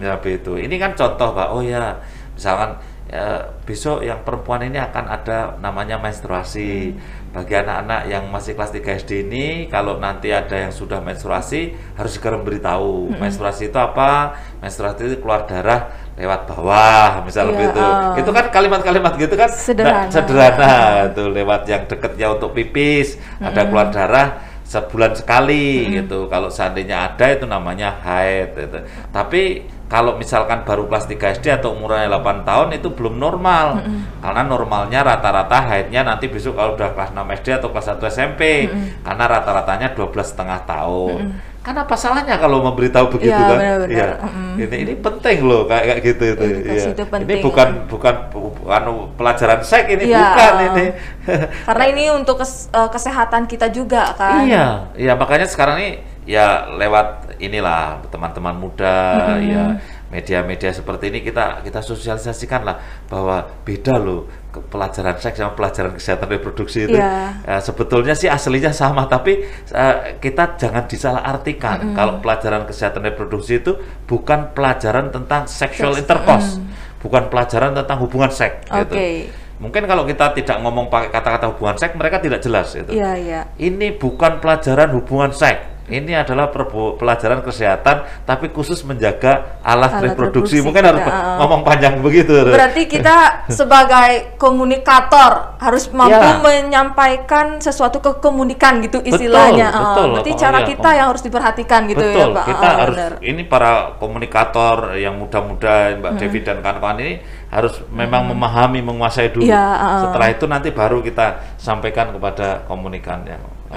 ya 0.00 0.16
begitu. 0.18 0.56
Ini 0.56 0.74
kan 0.80 0.96
contoh, 0.96 1.36
Pak. 1.36 1.48
Oh 1.52 1.60
ya, 1.60 2.00
misalkan 2.32 2.80
ya, 3.06 3.50
besok 3.62 4.02
yang 4.02 4.22
perempuan 4.22 4.62
ini 4.62 4.78
akan 4.78 5.04
ada 5.06 5.38
namanya 5.58 5.96
menstruasi. 5.98 6.94
Bagi 7.36 7.52
anak-anak 7.52 8.08
yang 8.08 8.32
masih 8.32 8.56
kelas 8.56 8.72
3 8.72 8.96
SD 8.96 9.28
ini 9.28 9.68
kalau 9.68 10.00
nanti 10.00 10.32
ada 10.32 10.56
yang 10.56 10.72
sudah 10.72 11.04
menstruasi 11.04 11.76
harus 11.92 12.16
segera 12.16 12.40
memberitahu. 12.40 13.12
Menstruasi 13.12 13.68
itu 13.68 13.76
apa? 13.76 14.32
Menstruasi 14.64 15.04
itu 15.04 15.16
keluar 15.20 15.44
darah 15.44 15.92
lewat 16.16 16.48
bawah, 16.48 17.20
misal 17.28 17.52
Iya, 17.52 17.52
begitu. 17.52 17.76
ah. 17.76 18.16
Itu 18.16 18.30
kan 18.32 18.48
kalimat-kalimat 18.48 19.12
gitu 19.20 19.36
kan 19.36 19.52
Sederhana. 19.52 20.08
nggak 20.08 20.16
sederhana 20.16 20.72
tuh 21.12 21.28
lewat 21.28 21.68
yang 21.68 21.84
deketnya 21.84 22.26
untuk 22.32 22.56
pipis 22.56 23.20
ada 23.36 23.68
keluar 23.68 23.92
darah 23.92 24.45
sebulan 24.66 25.14
sekali 25.14 25.86
gitu. 25.94 26.26
Kalau 26.26 26.50
seandainya 26.50 27.14
ada 27.14 27.26
itu 27.30 27.46
namanya 27.46 28.02
haid 28.02 28.58
gitu. 28.58 28.78
tapi 29.14 29.62
kalau 29.86 30.18
misalkan 30.18 30.66
baru 30.66 30.90
kelas 30.90 31.06
3 31.06 31.38
SD 31.38 31.46
atau 31.62 31.70
umurnya 31.78 32.10
8 32.10 32.42
tahun 32.42 32.68
itu 32.74 32.90
belum 32.90 33.22
normal. 33.22 33.86
Karena 34.18 34.42
normalnya 34.42 35.06
rata-rata 35.06 35.62
haidnya 35.62 36.02
nanti 36.02 36.26
besok 36.26 36.58
kalau 36.58 36.74
udah 36.74 36.90
kelas 36.90 37.14
6 37.14 37.22
SD 37.22 37.48
atau 37.62 37.70
kelas 37.70 37.86
1 37.94 38.10
SMP 38.10 38.66
karena 39.06 39.24
rata-ratanya 39.30 39.94
12 39.94 40.10
setengah 40.26 40.58
tahun 40.66 41.38
kan 41.66 41.74
apa 41.74 41.98
salahnya 41.98 42.38
kalau 42.38 42.62
memberitahu 42.62 43.10
begitu 43.10 43.34
Iya, 43.34 43.42
kan 43.42 43.58
benar-benar. 43.58 43.90
Iya. 43.90 44.08
Mm. 44.22 44.54
ini 44.62 44.76
ini 44.86 44.92
penting 44.96 45.38
loh 45.42 45.66
kayak 45.66 45.84
kayak 45.84 46.00
gitu 46.06 46.22
itu 46.28 46.44
Edukasi 46.46 46.70
Iya. 46.70 46.86
itu 46.86 47.02
ini 47.02 47.10
penting. 47.10 47.40
bukan 47.42 47.68
bukan 47.90 48.14
bukan 48.30 48.82
pelajaran 49.12 49.60
seks 49.60 49.86
ini 49.90 50.04
Iya, 50.06 50.22
bukan 50.22 50.52
uh, 50.52 50.62
ini 50.64 50.86
Karena 51.66 51.84
ini 51.88 52.04
untuk 52.12 52.38
kes- 52.38 52.70
eh, 52.70 52.86
kesehatan 52.86 53.44
kita 53.44 53.66
juga 53.68 54.14
kan. 54.14 54.46
iya 54.46 54.66
iya 54.94 55.12
makanya 55.12 55.44
sekarang 55.44 55.76
ini 55.76 55.90
ya 56.22 56.70
lewat 56.72 57.34
inilah 57.38 57.98
teman-teman 58.06 58.54
muda 58.54 58.94
ya 59.36 59.78
media-media 60.06 60.70
seperti 60.70 61.10
ini 61.10 61.20
kita 61.20 61.60
kita 61.60 61.78
sosialisasikan 61.80 62.62
lah 62.62 62.78
bahwa 63.04 63.36
beda 63.62 63.94
loh 63.96 64.30
pelajaran 64.64 65.16
seks 65.20 65.36
sama 65.36 65.52
pelajaran 65.52 65.92
kesehatan 65.92 66.28
reproduksi 66.32 66.88
itu 66.88 66.96
Iya. 66.96 67.44
Eh, 67.44 67.60
sebetulnya 67.60 68.16
sih 68.16 68.26
aslinya 68.26 68.72
sama 68.72 69.04
tapi 69.06 69.44
eh, 69.70 69.96
kita 70.18 70.56
jangan 70.56 70.88
disalahartikan 70.88 71.92
kalau 71.92 72.18
pelajaran 72.24 72.64
kesehatan 72.64 73.04
reproduksi 73.04 73.60
itu 73.60 73.76
bukan 74.08 74.56
pelajaran 74.56 75.12
tentang 75.12 75.44
sexual 75.44 75.92
Seks, 75.92 76.02
intercourse 76.06 76.58
bukan 77.00 77.28
pelajaran 77.28 77.76
tentang 77.76 78.00
hubungan 78.00 78.32
seks 78.32 78.66
gitu. 78.66 78.94
Oke. 78.96 79.28
mungkin 79.56 79.88
kalau 79.88 80.04
kita 80.04 80.36
tidak 80.36 80.60
ngomong 80.60 80.92
pakai 80.92 81.08
kata-kata 81.12 81.48
hubungan 81.52 81.76
seks 81.80 81.96
mereka 81.96 82.20
tidak 82.20 82.40
jelas 82.44 82.72
gitu 82.72 82.92
Iya, 82.92 83.12
iya. 83.16 83.40
ini 83.56 83.92
bukan 83.96 84.40
pelajaran 84.40 84.92
hubungan 84.96 85.32
seks. 85.32 85.75
Ini 85.86 86.18
adalah 86.18 86.50
pelajaran 86.98 87.46
kesehatan, 87.46 88.26
tapi 88.26 88.50
khusus 88.50 88.82
menjaga 88.82 89.62
alat, 89.62 90.02
Alat 90.02 90.10
reproduksi. 90.10 90.58
reproduksi 90.58 90.66
Mungkin 90.66 90.82
harus 90.82 91.02
uh. 91.06 91.38
ngomong 91.38 91.62
panjang 91.62 92.02
begitu. 92.02 92.34
Berarti 92.42 92.90
kita 92.90 93.46
sebagai 93.46 94.34
komunikator 94.34 95.54
harus 95.62 95.86
mampu 95.94 96.16
Iya. 96.16 96.42
menyampaikan 96.42 97.62
sesuatu 97.62 98.02
ke 98.02 98.18
komunikan 98.18 98.82
gitu 98.82 98.98
istilahnya. 98.98 99.70
Betul, 99.70 99.86
betul. 99.86 100.06
berarti 100.10 100.32
Oh, 100.34 100.38
cara 100.42 100.58
iya. 100.58 100.68
kita 100.74 100.90
yang 100.90 101.06
harus 101.14 101.22
diperhatikan 101.22 101.80
gitu 101.86 102.02
Betul, 102.02 102.28
ya, 102.30 102.34
Pak. 102.34 102.44
kita 102.50 102.66
Ah, 102.66 102.74
harus 102.82 102.96
benar. 102.98 103.12
ini 103.22 103.42
para 103.46 103.72
komunikator 104.02 104.76
yang 104.98 105.14
muda-muda, 105.14 105.94
Mbak 106.02 106.12
Devi 106.18 106.40
dan 106.42 106.58
kawan-kawan 106.60 106.98
ini 106.98 107.14
harus 107.46 107.78
memang 107.94 108.26
memahami, 108.26 108.82
menguasai 108.82 109.30
dulu. 109.30 109.46
Iya, 109.46 109.62
uh. 109.78 110.02
Setelah 110.10 110.28
itu 110.34 110.44
nanti 110.50 110.74
baru 110.74 110.98
kita 110.98 111.54
sampaikan 111.56 112.10
kepada 112.10 112.66
komunikan 112.66 113.22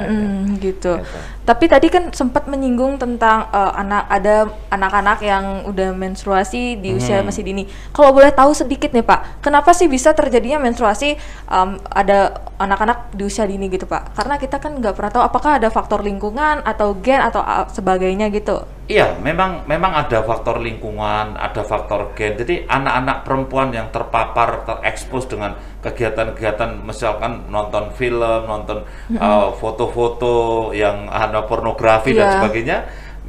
Hmm, 0.07 0.55
gitu. 0.61 0.95
Gitu. 1.01 1.17
Tapi 1.43 1.65
tadi 1.65 1.87
kan 1.89 2.13
sempat 2.13 2.45
menyinggung 2.45 3.01
tentang 3.01 3.49
eh, 3.51 3.71
anak 3.75 4.05
ada 4.07 4.35
anak-anak 4.69 5.19
yang 5.25 5.43
udah 5.65 5.91
menstruasi 5.91 6.77
di 6.77 6.95
usia 6.95 7.19
Hmm. 7.19 7.27
masih 7.27 7.43
dini. 7.43 7.65
Kalau 7.91 8.13
boleh 8.13 8.29
tahu 8.31 8.53
sedikit 8.53 8.93
nih 8.95 9.03
Pak, 9.03 9.43
kenapa 9.43 9.73
sih 9.75 9.89
bisa 9.89 10.13
terjadinya 10.13 10.61
menstruasi 10.61 11.19
em, 11.49 11.69
ada 11.91 12.37
anak-anak 12.61 13.11
di 13.17 13.25
usia 13.25 13.43
dini 13.43 13.67
gitu 13.67 13.89
Pak? 13.89 14.15
Karena 14.15 14.39
kita 14.39 14.61
kan 14.61 14.77
nggak 14.77 14.93
pernah 14.95 15.11
tahu 15.11 15.23
apakah 15.25 15.57
ada 15.59 15.67
faktor 15.73 16.05
lingkungan 16.05 16.61
atau 16.63 16.95
gen 17.01 17.19
atau 17.19 17.41
sebagainya 17.73 18.29
gitu. 18.31 18.78
Iya, 18.89 19.21
memang 19.21 19.69
memang 19.69 19.93
ada 19.93 20.25
faktor 20.25 20.57
lingkungan, 20.57 21.37
ada 21.37 21.61
faktor 21.61 22.09
gen. 22.17 22.33
Jadi 22.41 22.65
anak-anak 22.65 23.21
perempuan 23.21 23.69
yang 23.69 23.93
terpapar, 23.93 24.65
terekspos 24.65 25.29
dengan 25.29 25.53
kegiatan-kegiatan, 25.85 26.81
misalkan 26.81 27.53
nonton 27.53 27.93
film, 27.93 28.49
nonton 28.49 28.81
uh, 29.13 29.53
foto-foto 29.53 30.73
yang 30.73 31.05
ada 31.05 31.45
pornografi 31.45 32.17
dan 32.17 32.33
Iya. 32.33 32.35
sebagainya, 32.41 32.77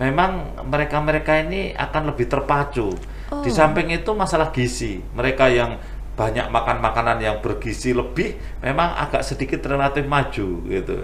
memang 0.01 0.65
mereka-mereka 0.65 1.45
ini 1.45 1.77
akan 1.77 2.09
lebih 2.17 2.25
terpacu. 2.33 2.97
Oh. 3.29 3.45
Di 3.45 3.53
samping 3.53 3.93
itu 3.93 4.17
masalah 4.17 4.49
gizi, 4.57 5.05
mereka 5.13 5.53
yang 5.53 5.77
banyak 6.21 6.53
makan 6.53 6.85
makanan 6.85 7.17
yang 7.25 7.41
bergizi 7.41 7.97
lebih 7.97 8.37
memang 8.61 8.93
agak 8.93 9.25
sedikit 9.25 9.65
relatif 9.65 10.05
maju 10.05 10.69
gitu. 10.69 10.97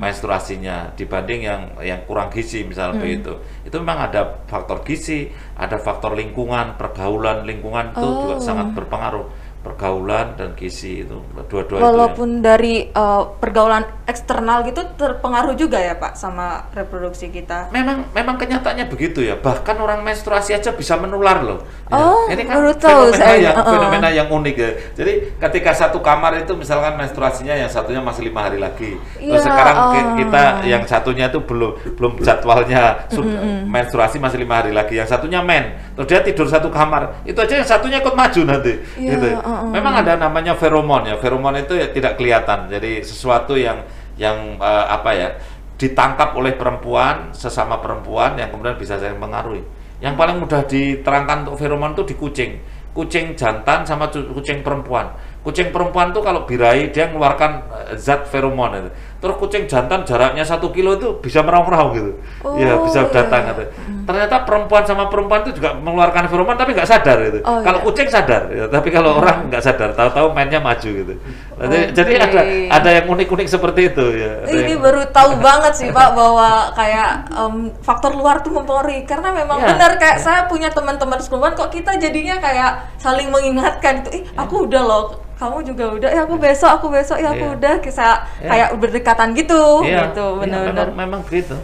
Menstruasinya 0.00 0.96
dibanding 0.96 1.44
yang 1.44 1.62
yang 1.84 2.00
kurang 2.08 2.32
gizi 2.32 2.64
misalnya 2.64 3.04
begitu. 3.04 3.36
Itu 3.68 3.76
memang 3.84 4.08
ada 4.08 4.40
faktor 4.48 4.80
gizi 4.80 5.28
ada 5.60 5.76
faktor 5.76 6.16
lingkungan 6.16 6.80
pergaulan 6.80 7.44
lingkungan 7.44 7.92
itu 7.92 8.08
juga 8.24 8.30
Oh. 8.32 8.40
sangat 8.40 8.72
berpengaruh 8.72 9.26
pergaulan 9.62 10.34
dan 10.34 10.58
gizi 10.58 11.06
itu 11.06 11.22
dua-dua 11.32 11.60
itu. 11.62 11.74
Walaupun 11.78 12.42
dari 12.42 12.90
uh, 12.90 13.38
pergaulan 13.38 13.86
eksternal 14.04 14.66
gitu 14.66 14.82
terpengaruh 14.98 15.54
juga 15.54 15.78
ya 15.78 15.94
Pak 15.94 16.18
sama 16.18 16.66
reproduksi 16.74 17.30
kita. 17.30 17.70
Memang 17.70 18.10
memang 18.10 18.36
kenyataannya 18.36 18.90
begitu 18.90 19.22
ya. 19.22 19.38
Bahkan 19.38 19.78
orang 19.78 20.02
menstruasi 20.02 20.52
aja 20.52 20.74
bisa 20.74 20.98
menular 20.98 21.40
loh. 21.40 21.62
Ya, 21.86 21.94
Oh, 21.94 22.26
ini 22.26 22.42
kan 22.42 22.58
baru 22.58 22.72
tahu 22.74 23.00
fenomena 23.08 23.16
saya. 23.22 23.38
yang 23.38 23.56
Uh-uh. 23.56 23.70
fenomena 23.70 24.08
yang 24.10 24.28
unik 24.28 24.56
ya. 24.58 24.70
Jadi 24.98 25.12
ketika 25.38 25.70
satu 25.72 25.98
kamar 26.02 26.42
itu 26.42 26.52
misalkan 26.58 26.98
menstruasinya 26.98 27.54
yang 27.54 27.70
satunya 27.70 28.02
masih 28.02 28.26
lima 28.26 28.42
hari 28.42 28.58
lagi. 28.58 28.98
Terus 29.16 29.38
Ya, 29.38 29.46
sekarang 29.46 29.76
oh. 29.78 29.92
kita 30.18 30.42
yang 30.66 30.82
satunya 30.84 31.30
itu 31.30 31.38
belum 31.38 31.94
belum 31.94 32.12
jadwalnya 32.18 33.06
sud- 33.08 33.30
menstruasi 33.70 34.18
masih 34.18 34.42
lima 34.42 34.58
hari 34.58 34.74
lagi. 34.74 34.98
Yang 34.98 35.14
satunya 35.14 35.38
men. 35.38 35.78
Terus 35.94 36.06
dia 36.10 36.20
tidur 36.26 36.50
satu 36.50 36.66
kamar. 36.66 37.22
Itu 37.22 37.38
aja 37.38 37.62
yang 37.62 37.68
satunya 37.68 38.02
ikut 38.02 38.12
maju 38.12 38.40
nanti. 38.42 38.72
Iya, 38.98 39.10
gitu. 39.14 39.26
Uh-uh. 39.52 39.70
Memang 39.70 40.00
ada 40.00 40.16
namanya 40.16 40.56
feromon 40.56 41.04
ya. 41.04 41.20
Feromon 41.20 41.52
itu 41.60 41.76
ya 41.76 41.92
tidak 41.92 42.16
kelihatan. 42.16 42.72
Jadi 42.72 43.04
sesuatu 43.04 43.52
yang 43.54 43.84
yang 44.16 44.56
eh, 44.56 44.86
apa 44.88 45.10
ya 45.12 45.28
ditangkap 45.76 46.32
oleh 46.38 46.56
perempuan 46.56 47.34
sesama 47.34 47.80
perempuan 47.82 48.38
yang 48.40 48.48
kemudian 48.48 48.80
bisa 48.80 48.96
saling 48.96 49.20
mengaruhi. 49.20 49.60
Yang 50.00 50.14
paling 50.18 50.36
mudah 50.40 50.62
diterangkan 50.66 51.46
untuk 51.46 51.60
feromon 51.60 51.92
itu 51.92 52.02
di 52.08 52.14
kucing. 52.16 52.52
Kucing 52.92 53.36
jantan 53.36 53.84
sama 53.84 54.08
kucing 54.10 54.60
perempuan. 54.60 55.12
Kucing 55.42 55.72
perempuan 55.72 56.12
tuh 56.12 56.22
kalau 56.22 56.44
birahi 56.44 56.88
dia 56.88 57.12
mengeluarkan 57.12 57.50
eh, 57.92 57.94
zat 58.00 58.24
feromon. 58.26 58.88
Terus 59.22 59.38
kucing 59.38 59.70
jantan 59.70 60.02
jaraknya 60.02 60.42
satu 60.42 60.74
kilo 60.74 60.98
itu 60.98 61.14
bisa 61.22 61.46
meraung-raung 61.46 61.94
gitu. 61.94 62.10
Oh, 62.42 62.58
ya 62.58 62.74
bisa 62.82 63.06
iya, 63.06 63.14
datang 63.14 63.42
iya. 63.46 63.50
gitu. 63.54 63.62
Ternyata 64.02 64.42
perempuan 64.42 64.82
sama 64.82 65.06
perempuan 65.06 65.46
itu 65.46 65.62
juga 65.62 65.78
mengeluarkan 65.78 66.26
feromon 66.26 66.58
tapi 66.58 66.74
nggak 66.74 66.90
sadar 66.90 67.22
gitu. 67.22 67.38
Oh, 67.46 67.62
kalau 67.62 67.78
iya. 67.78 67.86
kucing 67.86 68.08
sadar, 68.10 68.50
ya, 68.50 68.66
tapi 68.66 68.90
kalau 68.90 69.22
orang 69.22 69.46
nggak 69.46 69.62
sadar, 69.62 69.94
tahu-tahu 69.94 70.34
mainnya 70.34 70.58
maju 70.58 70.90
gitu. 70.90 71.14
Jadi, 71.54 71.78
Oke. 71.78 71.94
jadi 71.94 72.12
ada 72.18 72.40
ada 72.74 72.90
yang 72.90 73.06
unik-unik 73.06 73.46
seperti 73.46 73.94
itu 73.94 74.06
ya. 74.18 74.42
Ada 74.42 74.50
Ini 74.50 74.74
yang- 74.74 74.82
baru 74.82 75.02
tahu 75.06 75.30
banget 75.46 75.72
sih 75.78 75.88
Pak 75.94 76.08
bahwa 76.18 76.74
kayak 76.74 77.10
em, 77.30 77.54
faktor 77.78 78.18
luar 78.18 78.42
tuh 78.42 78.50
mempengaruhi 78.50 79.06
karena 79.06 79.30
memang 79.30 79.62
Ya. 79.62 79.70
benar 79.70 79.94
kayak 79.94 80.18
saya 80.18 80.50
punya 80.50 80.74
teman-teman 80.74 81.22
sekolahan 81.22 81.54
kok 81.54 81.70
kita 81.70 81.94
jadinya 81.94 82.42
kayak 82.42 82.90
saling 82.98 83.30
mengingatkan 83.30 84.02
itu, 84.02 84.18
ih 84.18 84.24
aku 84.34 84.66
udah 84.66 84.82
loh, 84.82 85.04
kamu 85.38 85.62
juga 85.64 85.84
udah, 85.90 86.10
ya 86.10 86.22
aku 86.22 86.38
besok, 86.38 86.70
aku 86.70 86.86
besok, 86.88 87.18
ya 87.18 87.30
aku 87.30 87.46
Iya. 87.46 87.54
udah 87.58 87.74
kayak 87.78 87.94
Ya. 88.42 88.48
kayak 88.48 88.68
berdekatan 88.78 89.10
gitu, 89.34 89.84
Iya, 89.84 90.10
gitu 90.10 90.26
iya, 90.26 90.40
benar-benar. 90.40 90.86
memang, 90.92 91.20
gitu. 91.28 91.56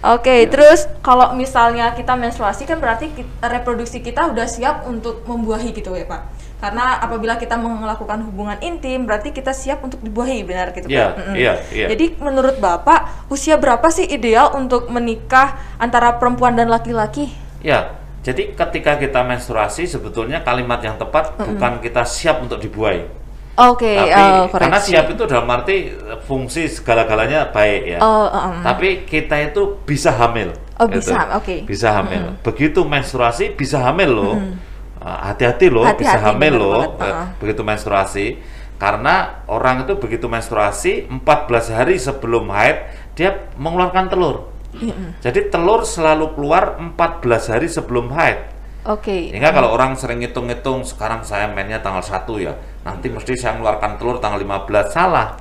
Oke, 0.00 0.48
terus 0.48 0.86
kalau 1.00 1.32
misalnya 1.32 1.92
kita 1.92 2.14
menstruasi 2.14 2.64
kan 2.64 2.78
berarti 2.78 3.12
ki- 3.12 3.28
reproduksi 3.40 4.00
kita 4.00 4.30
udah 4.30 4.46
siap 4.46 4.84
untuk 4.84 5.22
membuahi 5.24 5.70
gitu 5.72 5.92
ya 5.92 6.08
Pak. 6.08 6.22
Karena 6.58 6.98
apabila 6.98 7.38
kita 7.38 7.54
melakukan 7.54 8.18
hubungan 8.26 8.58
intim 8.58 9.06
berarti 9.06 9.30
kita 9.30 9.54
siap 9.54 9.78
untuk 9.78 10.02
dibuahi, 10.02 10.42
benar 10.42 10.74
gitu 10.74 10.90
Iya, 10.90 11.14
Pak? 11.14 11.14
Mm-mm. 11.14 11.34
iya, 11.38 11.52
iya. 11.70 11.86
Jadi 11.86 12.18
menurut 12.18 12.58
Bapak 12.58 13.30
usia 13.30 13.54
berapa 13.54 13.86
sih 13.88 14.10
ideal 14.10 14.50
untuk 14.58 14.90
menikah 14.90 15.54
antara 15.78 16.18
perempuan 16.18 16.58
dan 16.58 16.66
laki-laki? 16.66 17.30
Ya, 17.62 17.94
jadi 18.26 18.54
ketika 18.58 18.98
kita 18.98 19.22
menstruasi 19.22 19.86
sebetulnya 19.86 20.42
kalimat 20.42 20.82
yang 20.82 20.98
tepat 20.98 21.38
bukan 21.38 21.78
kita 21.78 22.02
siap 22.02 22.42
untuk 22.42 22.58
dibuai. 22.58 23.06
Oke, 23.58 23.90
Tapi 23.90 24.14
oh, 24.14 24.46
karena 24.54 24.78
koreksi. 24.78 24.94
siap 24.94 25.06
itu 25.10 25.22
dalam 25.26 25.50
arti 25.50 25.90
eh, 25.90 26.18
fungsi 26.22 26.70
segala-galanya 26.70 27.50
baik 27.50 27.82
ya. 27.90 27.98
Oh, 27.98 28.30
um, 28.30 28.62
Tapi 28.62 29.02
kita 29.02 29.34
itu 29.50 29.82
bisa 29.82 30.14
hamil. 30.14 30.54
Oh, 30.78 30.86
gitu. 30.86 31.10
bisa, 31.10 31.34
oke. 31.34 31.66
Bisa 31.66 31.90
hamil. 31.90 32.38
Begitu 32.46 32.86
menstruasi 32.86 33.58
bisa 33.58 33.82
hamil 33.82 34.14
loh. 34.14 34.38
Ah, 35.02 35.34
Hati-hati 35.34 35.74
loh, 35.74 35.82
Hati-hati, 35.82 36.06
bisa 36.06 36.18
hamil 36.22 36.54
bener 36.54 36.62
loh. 36.62 36.74
banget, 36.78 36.92
eh, 36.94 37.10
uh-uh. 37.10 37.26
Begitu 37.42 37.62
menstruasi. 37.66 38.26
Karena 38.78 39.42
orang 39.50 39.82
itu 39.82 39.98
begitu 39.98 40.30
menstruasi 40.30 41.10
14 41.10 41.74
hari 41.74 41.98
sebelum 41.98 42.46
haid 42.54 42.78
dia 43.18 43.50
mengeluarkan 43.58 44.06
telur. 44.06 44.54
Jadi 45.18 45.50
telur 45.50 45.82
selalu 45.82 46.38
keluar 46.38 46.78
14 46.78 47.50
hari 47.50 47.66
sebelum 47.66 48.14
haid. 48.14 48.38
Oke. 48.88 49.28
Sehingga 49.28 49.52
kalau 49.52 49.76
orang 49.76 49.92
sering 50.00 50.24
ngitung-ngitung 50.24 50.80
sekarang 50.80 51.20
saya 51.20 51.44
mainnya 51.52 51.76
tanggal 51.84 52.00
1 52.00 52.24
ya, 52.40 52.56
nanti 52.88 53.12
mesti 53.12 53.36
saya 53.36 53.52
mengeluarkan 53.60 54.00
telur 54.00 54.16
tanggal 54.16 54.40
15 54.40 54.88
salah. 54.88 55.36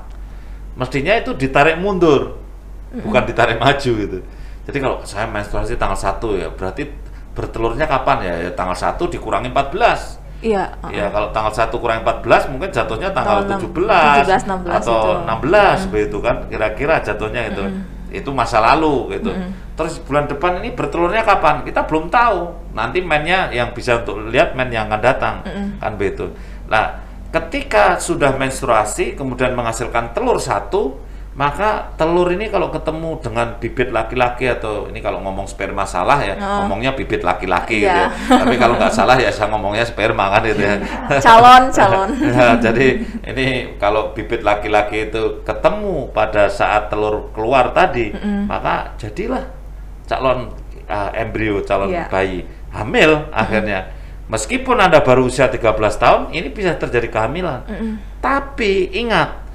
Mestinya 0.75 1.16
itu 1.16 1.32
ditarik 1.32 1.80
mundur, 1.80 2.44
bukan 2.92 3.24
ditarik 3.24 3.56
maju 3.56 3.92
gitu. 4.04 4.20
Jadi 4.68 4.77
kalau 4.84 5.00
saya 5.08 5.32
menstruasi 5.32 5.80
tanggal 5.80 5.96
1 5.96 6.44
ya, 6.44 6.51
berarti 6.51 6.92
bertelurnya 7.32 7.88
kapan 7.88 8.18
ya? 8.27 8.36
Ya 8.46 8.51
tanggal 8.51 8.75
1 8.75 9.08
dikurangi 9.08 9.48
14. 9.48 10.20
Iya. 10.38 10.70
uh-uh. 10.84 10.92
Ya 10.94 11.10
kalau 11.10 11.34
tanggal 11.34 11.50
1 11.50 11.74
kurangi 11.82 12.01
14 12.06 12.51
mungkin 12.54 12.70
jatuhnya 12.70 13.10
tanggal 13.10 13.42
Tanggal 13.48 13.63
17, 13.63 14.27
17, 14.27 14.44
16 14.44 14.77
atau 14.84 15.00
itu. 15.01 15.12
16 15.25 15.92
begitu 15.94 16.18
kan 16.22 16.36
kira-kira 16.51 16.96
jatuhnya 17.01 17.42
itu. 17.50 17.63
Itu 18.10 18.32
masa 18.32 18.64
lalu 18.64 19.17
gitu. 19.20 19.32
Terus 19.78 20.02
bulan 20.02 20.26
depan 20.26 20.58
ini 20.63 20.74
bertelurnya 20.74 21.22
kapan? 21.22 21.62
Kita 21.62 21.86
belum 21.86 22.10
tahu. 22.10 22.72
Nanti 22.74 23.02
mainnya 23.02 23.50
yang 23.54 23.74
bisa 23.74 24.02
untuk 24.02 24.30
lihat 24.30 24.54
main 24.54 24.70
yang 24.70 24.89
akan 24.89 25.02
datang 25.02 25.36
kan 25.82 25.93
begitu. 25.98 26.34
Nah, 26.67 27.04
ketika 27.32 28.00
sudah 28.00 28.36
menstruasi 28.36 29.15
kemudian 29.17 29.54
menghasilkan 29.54 30.15
telur 30.15 30.39
satu 30.39 31.07
maka 31.38 31.93
telur 31.93 32.34
ini 32.34 32.50
kalau 32.50 32.73
ketemu 32.73 33.21
dengan 33.21 33.62
bibit 33.62 33.93
laki-laki 33.93 34.50
atau 34.50 34.89
ini 34.89 34.97
kalau 35.00 35.21
ngomong 35.21 35.45
sperma 35.45 35.86
salah 35.86 36.17
ya 36.17 36.34
Oh. 36.34 36.65
ngomongnya 36.65 36.97
bibit 36.97 37.21
laki-laki 37.21 37.86
gitu 37.86 37.93
Iya. 37.93 38.10
ya. 38.10 38.41
Tapi 38.41 38.58
kalau 38.58 38.73
nggak 38.73 38.89
salah 38.89 39.13
ya 39.15 39.30
saya 39.30 39.54
ngomongnya 39.54 39.86
sperma 39.86 40.34
kan 40.34 40.41
gitu 40.43 40.65
ya. 40.65 40.82
Calon, 41.21 41.69
calon. 41.69 42.10
Ya, 42.17 42.58
jadi 42.65 42.88
ini 43.23 43.45
kalau 43.78 44.17
bibit 44.17 44.41
laki-laki 44.41 45.08
itu 45.08 45.45
ketemu 45.45 46.10
pada 46.10 46.50
saat 46.50 46.89
telur 46.89 47.30
keluar 47.32 47.69
tadi, 47.69 48.10
maka 48.43 48.97
jadilah 48.97 49.45
calon 50.10 50.50
uh, 50.89 51.12
embrio, 51.13 51.62
calon 51.62 51.93
Iya. 51.93 52.10
bayi 52.10 52.50
hamil 52.73 53.30
akhirnya. 53.30 53.93
Meskipun 54.28 54.76
Anda 54.76 55.00
baru 55.00 55.30
usia 55.30 55.47
13 55.47 55.71
tahun, 55.95 56.21
ini 56.34 56.50
bisa 56.50 56.76
terjadi 56.76 57.08
kehamilan. 57.08 57.62
Tapi 58.19 58.91
ingat, 58.91 59.47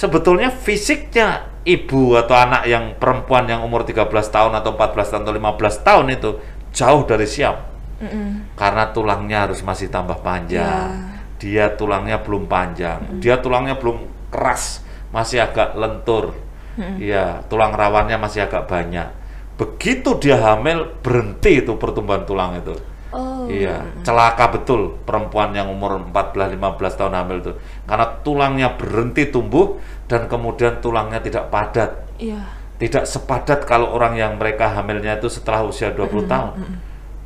sebetulnya 0.00 0.48
fisiknya 0.48 1.44
ibu 1.68 2.16
atau 2.16 2.32
anak 2.32 2.64
yang 2.64 2.96
perempuan 2.96 3.44
yang 3.44 3.60
umur 3.60 3.84
13 3.84 4.08
tahun 4.08 4.56
atau 4.56 4.72
14 4.72 5.12
tahun 5.12 5.22
atau 5.28 5.36
15 5.36 5.84
tahun 5.84 6.06
itu 6.16 6.30
jauh 6.72 7.04
dari 7.04 7.28
siap 7.28 7.56
Mm-mm. 8.00 8.56
karena 8.56 8.88
tulangnya 8.96 9.44
harus 9.44 9.60
masih 9.60 9.92
tambah 9.92 10.24
panjang. 10.24 10.64
Ya. 10.64 11.20
Dia 11.40 11.64
tulangnya 11.72 12.20
belum 12.20 12.48
panjang, 12.48 13.20
dia 13.20 13.40
tulangnya 13.40 13.76
belum 13.76 14.28
keras, 14.28 14.84
masih 15.08 15.40
agak 15.40 15.72
lentur. 15.72 16.36
Iya, 16.80 17.44
tulang 17.48 17.76
rawannya 17.76 18.16
masih 18.16 18.44
agak 18.44 18.68
banyak. 18.68 19.08
Begitu 19.56 20.16
dia 20.20 20.36
hamil, 20.40 20.96
berhenti 21.04 21.60
itu 21.60 21.76
pertumbuhan 21.76 22.24
tulang 22.24 22.56
itu. 22.56 22.76
Oh. 23.10 23.50
Iya, 23.50 23.82
celaka 24.06 24.54
betul 24.54 24.94
perempuan 25.02 25.50
yang 25.50 25.66
umur 25.66 25.98
14-15 26.14 26.98
tahun 26.98 27.14
hamil 27.18 27.36
itu. 27.42 27.52
Karena 27.86 28.06
tulangnya 28.22 28.68
berhenti 28.78 29.26
tumbuh 29.28 29.82
dan 30.06 30.30
kemudian 30.30 30.78
tulangnya 30.78 31.18
tidak 31.18 31.50
padat. 31.50 32.06
Iya. 32.22 32.38
Tidak 32.78 33.04
sepadat 33.04 33.66
kalau 33.66 33.92
orang 33.92 34.16
yang 34.16 34.38
mereka 34.38 34.70
hamilnya 34.72 35.18
itu 35.18 35.26
setelah 35.28 35.66
usia 35.66 35.90
20 35.92 36.30
tahun. 36.30 36.52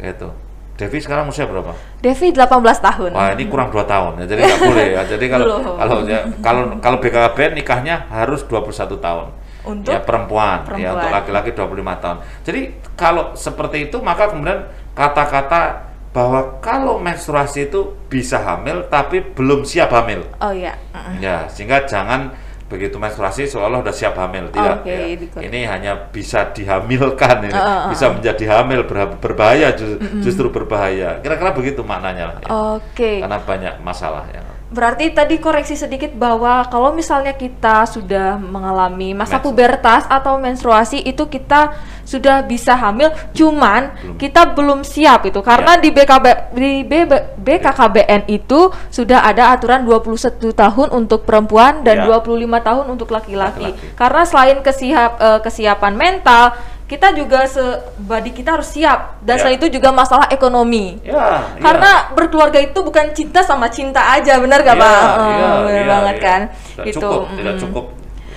Gitu. 0.00 0.28
Devi 0.74 0.98
sekarang 0.98 1.30
usia 1.30 1.46
berapa? 1.46 1.70
Devi 2.02 2.34
18 2.34 2.50
tahun. 2.82 3.10
Wah 3.14 3.30
ini 3.30 3.46
kurang 3.46 3.70
dua 3.70 3.86
tahun 3.86 4.18
ya, 4.18 4.34
jadi 4.34 4.40
nggak 4.42 4.60
boleh 4.66 4.86
ya. 4.90 5.02
Jadi 5.06 5.24
kalau 5.30 5.46
Belum. 5.54 5.76
kalau 5.78 5.96
ya, 6.02 6.20
kalau 6.42 6.62
kalau 6.82 6.96
BKKBN 6.98 7.52
nikahnya 7.54 8.10
harus 8.10 8.42
21 8.42 8.98
tahun. 8.98 9.26
Untuk 9.64 9.90
ya 9.90 10.00
perempuan, 10.00 10.60
ya 10.60 10.92
perempuan. 10.92 10.92
untuk 10.94 11.10
laki-laki 11.10 11.50
25 11.50 11.64
tahun. 11.98 12.18
Jadi 12.44 12.60
kalau 12.94 13.32
seperti 13.32 13.88
itu 13.88 13.96
maka 13.98 14.28
kemudian 14.28 14.68
kata-kata 14.94 15.62
bahwa 16.10 16.40
kalau 16.60 16.96
menstruasi 16.96 17.66
itu 17.66 17.80
bisa 18.06 18.38
hamil 18.38 18.86
tapi 18.86 19.24
belum 19.24 19.64
siap 19.64 19.90
hamil. 19.90 20.22
Oh 20.38 20.52
iya. 20.52 20.78
Mm-mm. 20.92 21.18
Ya, 21.18 21.48
sehingga 21.48 21.82
jangan 21.84 22.30
begitu 22.64 22.96
menstruasi 22.96 23.44
seolah 23.44 23.78
udah 23.78 23.92
siap 23.92 24.16
hamil 24.16 24.48
tidak 24.48 24.82
Oke, 24.82 25.20
ya. 25.20 25.40
ini 25.42 25.60
hanya 25.64 26.08
bisa 26.08 26.48
dihamilkan 26.48 27.44
ini 27.44 27.52
Uh, 27.52 27.60
uh, 27.60 27.68
uh, 27.86 27.88
bisa 27.92 28.08
menjadi 28.08 28.44
hamil 28.50 28.88
berha- 28.88 29.14
berbahaya 29.14 29.76
ju- 29.76 30.00
justru 30.24 30.48
berbahaya 30.48 31.20
kira-kira 31.20 31.52
begitu 31.52 31.84
maknanya 31.84 32.32
lah 32.32 32.36
ya. 32.40 32.48
Oke. 32.74 33.20
karena 33.20 33.38
banyak 33.38 33.74
masalah 33.78 34.24
ya 34.32 34.40
Berarti 34.74 35.14
tadi 35.14 35.38
koreksi 35.38 35.78
sedikit 35.78 36.10
bahwa 36.12 36.66
kalau 36.66 36.90
misalnya 36.90 37.30
kita 37.30 37.86
sudah 37.86 38.34
mengalami 38.36 39.14
masa 39.14 39.38
Mens- 39.38 39.46
pubertas 39.46 40.02
atau 40.04 40.34
menstruasi 40.36 40.98
itu 40.98 41.30
kita 41.30 41.78
sudah 42.02 42.42
bisa 42.42 42.74
hamil, 42.74 43.08
cuman 43.30 43.94
Belum. 43.94 44.18
kita 44.18 44.42
belum 44.50 44.82
siap 44.82 45.24
itu 45.24 45.38
karena 45.40 45.78
Ya. 45.78 45.80
di 45.80 45.88
BKB 45.88 46.26
di 46.52 46.72
BB 46.82 47.12
BKKBN 47.38 48.26
itu 48.26 48.60
sudah 48.90 49.22
ada 49.22 49.54
aturan 49.54 49.86
21 49.86 50.50
tahun 50.50 50.90
untuk 50.90 51.22
perempuan 51.22 51.80
dan 51.80 52.02
Ya. 52.02 52.10
25 52.10 52.58
tahun 52.58 52.84
untuk 52.90 53.08
laki-laki. 53.08 53.72
Karena 53.94 54.26
selain 54.26 54.58
kesiap 54.58 55.10
eh, 55.16 55.40
kesiapan 55.40 55.94
mental, 55.94 56.58
kita 56.84 57.16
juga 57.16 57.48
sebadi 57.48 58.28
kita 58.28 58.60
harus 58.60 58.68
siap 58.68 59.16
dan 59.24 59.40
Ya. 59.40 59.40
selain 59.40 59.56
itu 59.56 59.72
juga 59.72 59.88
masalah 59.88 60.28
ekonomi. 60.28 61.00
Ya, 61.00 61.48
Karena 61.56 62.12
berkeluarga 62.12 62.60
itu 62.60 62.76
bukan 62.76 63.16
cinta 63.16 63.40
sama 63.40 63.72
cinta 63.72 64.12
aja, 64.12 64.36
benar 64.36 64.60
gak 64.60 64.76
Iya, 64.76 64.84
pak? 64.84 65.00
iya, 65.00 65.46
Oh, 65.48 65.58
benar 65.64 65.80
iya, 65.80 65.88
banget 65.88 66.16
iya. 66.16 66.24
kan? 66.28 66.40
Tidak 66.52 66.84
gitu. 66.84 66.98
cukup, 67.00 67.22
tidak 67.40 67.54
mm. 67.56 67.62
cukup. 67.64 67.84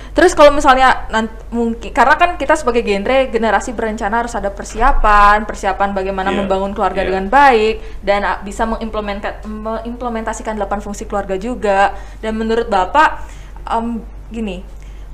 Terus 0.08 0.32
kalau 0.34 0.50
misalnya 0.50 1.06
nanti 1.14 1.30
mungkin 1.54 1.94
karena 1.94 2.18
kan 2.18 2.34
kita 2.34 2.58
sebagai 2.58 2.82
genre 2.82 3.30
generasi 3.30 3.70
berencana 3.70 4.26
harus 4.26 4.34
ada 4.34 4.50
persiapan, 4.50 5.46
persiapan 5.46 5.94
bagaimana 5.94 6.34
Iya, 6.34 6.42
membangun 6.42 6.72
keluarga 6.74 7.04
iya. 7.04 7.08
dengan 7.12 7.30
baik 7.30 8.02
dan 8.02 8.26
bisa 8.42 8.66
mengimplementa- 8.66 9.44
mengimplementasikan 9.46 10.58
delapan 10.58 10.80
fungsi 10.80 11.04
keluarga 11.04 11.38
juga. 11.38 11.94
Dan 12.18 12.34
menurut 12.34 12.66
Bapak 12.66 13.22
em, 13.68 14.02
gini, 14.32 14.64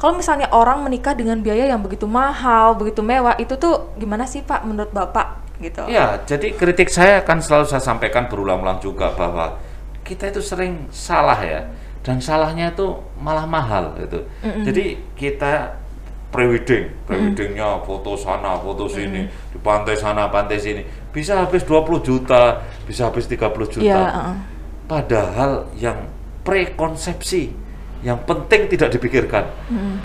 kalau 0.05 0.21
misalnya 0.21 0.53
orang 0.53 0.85
menikah 0.85 1.17
dengan 1.17 1.41
biaya 1.41 1.65
yang 1.65 1.81
begitu 1.81 2.05
mahal, 2.05 2.77
begitu 2.77 3.01
mewah, 3.01 3.41
itu 3.41 3.57
tuh 3.57 3.97
gimana 3.97 4.29
sih 4.29 4.45
Pak 4.45 4.69
menurut 4.69 4.93
Bapak 4.93 5.57
gitu? 5.65 5.89
Ya, 5.89 6.21
jadi 6.29 6.53
kritik 6.53 6.93
saya 6.93 7.25
akan 7.25 7.41
selalu 7.41 7.65
saya 7.73 7.81
sampaikan 7.81 8.29
berulang-ulang 8.29 8.85
juga 8.85 9.17
bahwa 9.17 9.57
kita 10.05 10.29
itu 10.29 10.45
sering 10.45 10.93
salah 10.93 11.41
ya, 11.41 11.73
dan 12.05 12.21
salahnya 12.21 12.77
itu 12.77 13.01
malah 13.17 13.49
mahal 13.49 13.97
gitu. 13.97 14.29
Jadi 14.45 15.01
kita 15.17 15.81
prewedding, 16.29 17.09
preweddingnya 17.09 17.81
foto 17.89 18.13
sana, 18.21 18.61
foto 18.61 18.85
sini, 18.85 19.25
di 19.25 19.57
pantai 19.57 19.97
sana, 19.97 20.29
pantai 20.29 20.61
sini, 20.61 20.85
bisa 21.17 21.49
habis 21.49 21.65
20 21.65 22.05
juta, 22.05 22.61
bisa 22.85 23.09
habis 23.09 23.25
30 23.25 23.41
juta. 23.73 23.81
Iya, 23.81 24.05
heeh. 24.05 24.37
Padahal 24.85 25.65
yang 25.81 26.13
prekonsepsi 26.45 27.64
yang 28.05 28.21
penting 28.23 28.69
tidak 28.69 28.93
dipikirkan. 28.93 29.49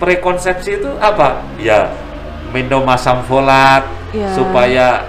Prekonsepsi 0.00 0.80
itu 0.80 0.90
apa? 0.98 1.44
Ya 1.60 1.92
minum 2.50 2.82
asam 2.90 3.22
folat 3.22 3.84
Ya. 4.10 4.26
supaya 4.34 5.06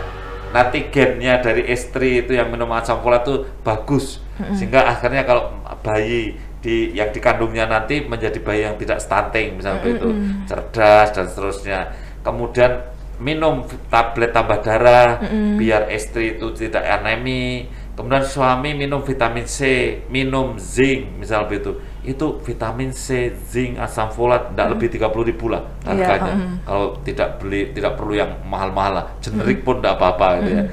nanti 0.54 0.94
gennya 0.94 1.42
dari 1.42 1.66
istri 1.66 2.22
itu 2.22 2.38
yang 2.38 2.54
minum 2.54 2.70
asam 2.70 3.02
folat 3.02 3.26
itu 3.26 3.50
bagus. 3.66 4.22
Sehingga 4.54 4.86
akhirnya 4.86 5.26
kalau 5.26 5.50
bayi 5.82 6.38
di 6.62 6.94
yang 6.94 7.10
dikandungnya 7.10 7.66
nanti 7.66 8.06
menjadi 8.06 8.38
bayi 8.38 8.70
yang 8.70 8.78
tidak 8.78 9.02
stunting 9.02 9.58
misalnya 9.58 9.90
itu 9.90 10.10
cerdas 10.46 11.18
dan 11.18 11.26
seterusnya. 11.26 11.80
Kemudian 12.22 12.78
minum 13.18 13.66
tablet 13.90 14.30
tambah 14.30 14.62
darah 14.62 15.18
biar 15.58 15.90
istri 15.90 16.38
itu 16.38 16.54
tidak 16.54 16.86
anemi 16.86 17.66
kemudian 17.92 18.24
suami 18.24 18.72
minum 18.74 19.04
vitamin 19.04 19.44
C 19.46 19.60
minum 20.08 20.56
zinc 20.58 21.20
misalnya 21.20 21.60
itu 21.60 21.72
itu 22.02 22.26
vitamin 22.42 22.90
C 22.90 23.30
zinc 23.36 23.78
asam 23.78 24.10
folat 24.10 24.56
tidak 24.56 24.68
lebih 24.74 24.88
30 24.98 25.30
ribu 25.30 25.46
lah 25.54 25.62
Iya, 25.86 26.08
harganya. 26.08 26.34
mm. 26.34 26.56
kalau 26.66 26.86
tidak 27.06 27.30
beli 27.38 27.62
tidak 27.76 27.94
perlu 28.00 28.14
yang 28.18 28.32
mahal-mahal 28.48 28.94
lah. 29.02 29.06
Generik 29.22 29.62
pun 29.62 29.78
tidak 29.82 30.02
apa-apa 30.02 30.42
gitu 30.42 30.52
ya. 30.58 30.64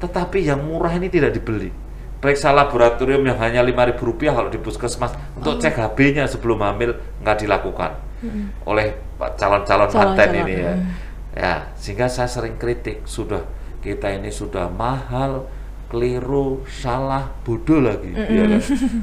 Tetapi 0.00 0.38
yang 0.48 0.60
murah 0.64 0.96
ini 0.96 1.12
tidak 1.12 1.36
dibeli. 1.36 1.68
Periksa 2.22 2.54
laboratorium 2.54 3.26
yang 3.26 3.36
hanya 3.42 3.60
lima 3.66 3.82
ribu 3.82 4.06
rupiah 4.14 4.32
kalau 4.32 4.48
di 4.48 4.56
puskesmas 4.56 5.12
untuk 5.34 5.58
cek 5.58 5.74
HB-nya 5.74 6.30
sebelum 6.30 6.62
hamil 6.62 6.94
nggak 7.20 7.36
dilakukan. 7.42 7.92
Oleh 8.64 8.94
calon-calon 9.18 9.90
manten 9.90 10.30
ini 10.46 10.54
ya. 10.56 10.72
ya 11.34 11.54
sehingga 11.74 12.06
saya 12.06 12.30
sering 12.30 12.56
kritik 12.56 13.02
sudah 13.04 13.42
kita 13.82 14.14
ini 14.14 14.30
sudah 14.30 14.70
mahal 14.70 15.50
keliru 15.92 16.64
salah 16.64 17.28
bodoh 17.44 17.84
lagi. 17.84 18.16
Ya 18.16 18.48
kan? 18.48 18.62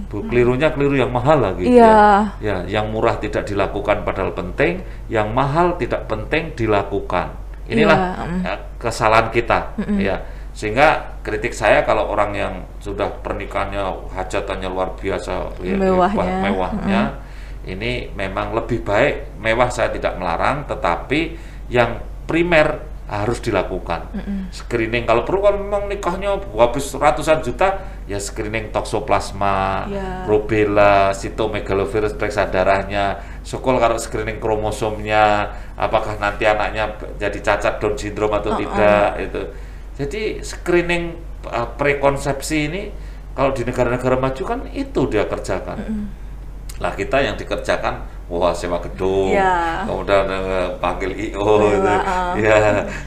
Kelirunya 0.09 0.73
keliru 0.73 0.97
yang 0.97 1.13
mahal 1.13 1.37
lagi. 1.37 1.69
Iya. 1.69 2.33
ya 2.41 2.65
yang 2.65 2.89
murah 2.89 3.21
tidak 3.21 3.45
dilakukan 3.45 4.01
padahal 4.01 4.33
penting 4.33 4.81
yang 5.05 5.29
mahal 5.29 5.77
tidak 5.77 6.09
penting 6.09 6.57
dilakukan. 6.57 7.29
Inilah 7.69 7.97
Iya, 8.01 8.25
mm. 8.25 8.39
ya, 8.41 8.53
kesalahan 8.81 9.29
kita. 9.29 9.77
Ya 10.01 10.17
sehingga 10.59 11.15
kritik 11.23 11.55
saya 11.55 11.87
kalau 11.87 12.11
orang 12.11 12.35
yang 12.35 12.53
sudah 12.83 13.07
pernikahannya 13.23 13.79
hajatannya 14.11 14.67
luar 14.67 14.91
biasa 14.97 15.55
ya, 15.63 15.77
Mewahnya. 15.77 16.35
mewahnya 16.43 17.01
ini 17.63 18.11
memang 18.11 18.51
lebih 18.51 18.83
baik 18.83 19.39
mewah 19.39 19.71
saya 19.71 19.93
tidak 19.93 20.19
melarang 20.19 20.67
tetapi 20.67 21.37
yang 21.71 22.01
primer 22.25 22.88
harus 23.09 23.41
dilakukan. 23.41 24.13
Screening 24.53 25.09
kalau 25.09 25.25
perlu 25.25 25.41
kalau 25.41 25.57
memang 25.57 25.89
nikahnya 25.89 26.37
habis 26.53 26.93
ratusan 26.93 27.41
juta 27.41 27.81
ya 28.05 28.21
screening 28.21 28.69
toksoplasma 28.69 29.89
Ya. 29.89 30.29
rubella 30.29 31.09
sitomegalovirus 31.09 32.13
periksa 32.13 32.45
darahnya 32.49 33.17
syukur 33.41 33.81
kalau 33.81 33.97
screening 33.97 34.37
kromosomnya 34.37 35.49
apakah 35.73 36.21
nanti 36.21 36.45
anaknya 36.45 36.93
jadi 37.17 37.39
cacat 37.41 37.81
Down 37.81 37.97
syndrome 37.97 38.37
atau 38.37 38.53
tidak 38.53 39.09
itu. 39.17 39.41
Jadi 39.97 40.21
screening 40.45 41.17
uh, 41.49 41.65
prekonsepsi 41.73 42.57
ini 42.69 42.83
kalau 43.33 43.57
di 43.57 43.65
negara-negara 43.65 44.21
maju 44.21 44.43
kan 44.45 44.59
itu 44.69 45.01
dia 45.09 45.25
kerjakan. 45.25 45.77
Lah 46.77 46.93
kita 46.93 47.25
yang 47.25 47.35
dikerjakan 47.35 48.18
wah 48.29 48.53
sewa 48.53 48.77
gedung 48.77 49.33
Iya. 49.33 49.89
kemudian 49.89 50.25
eh, 50.29 50.69
panggil 50.77 51.11
IO 51.17 51.41
Sewa, 51.41 51.73
gitu. 51.73 51.89
ah. 51.89 52.33
ya 52.37 52.57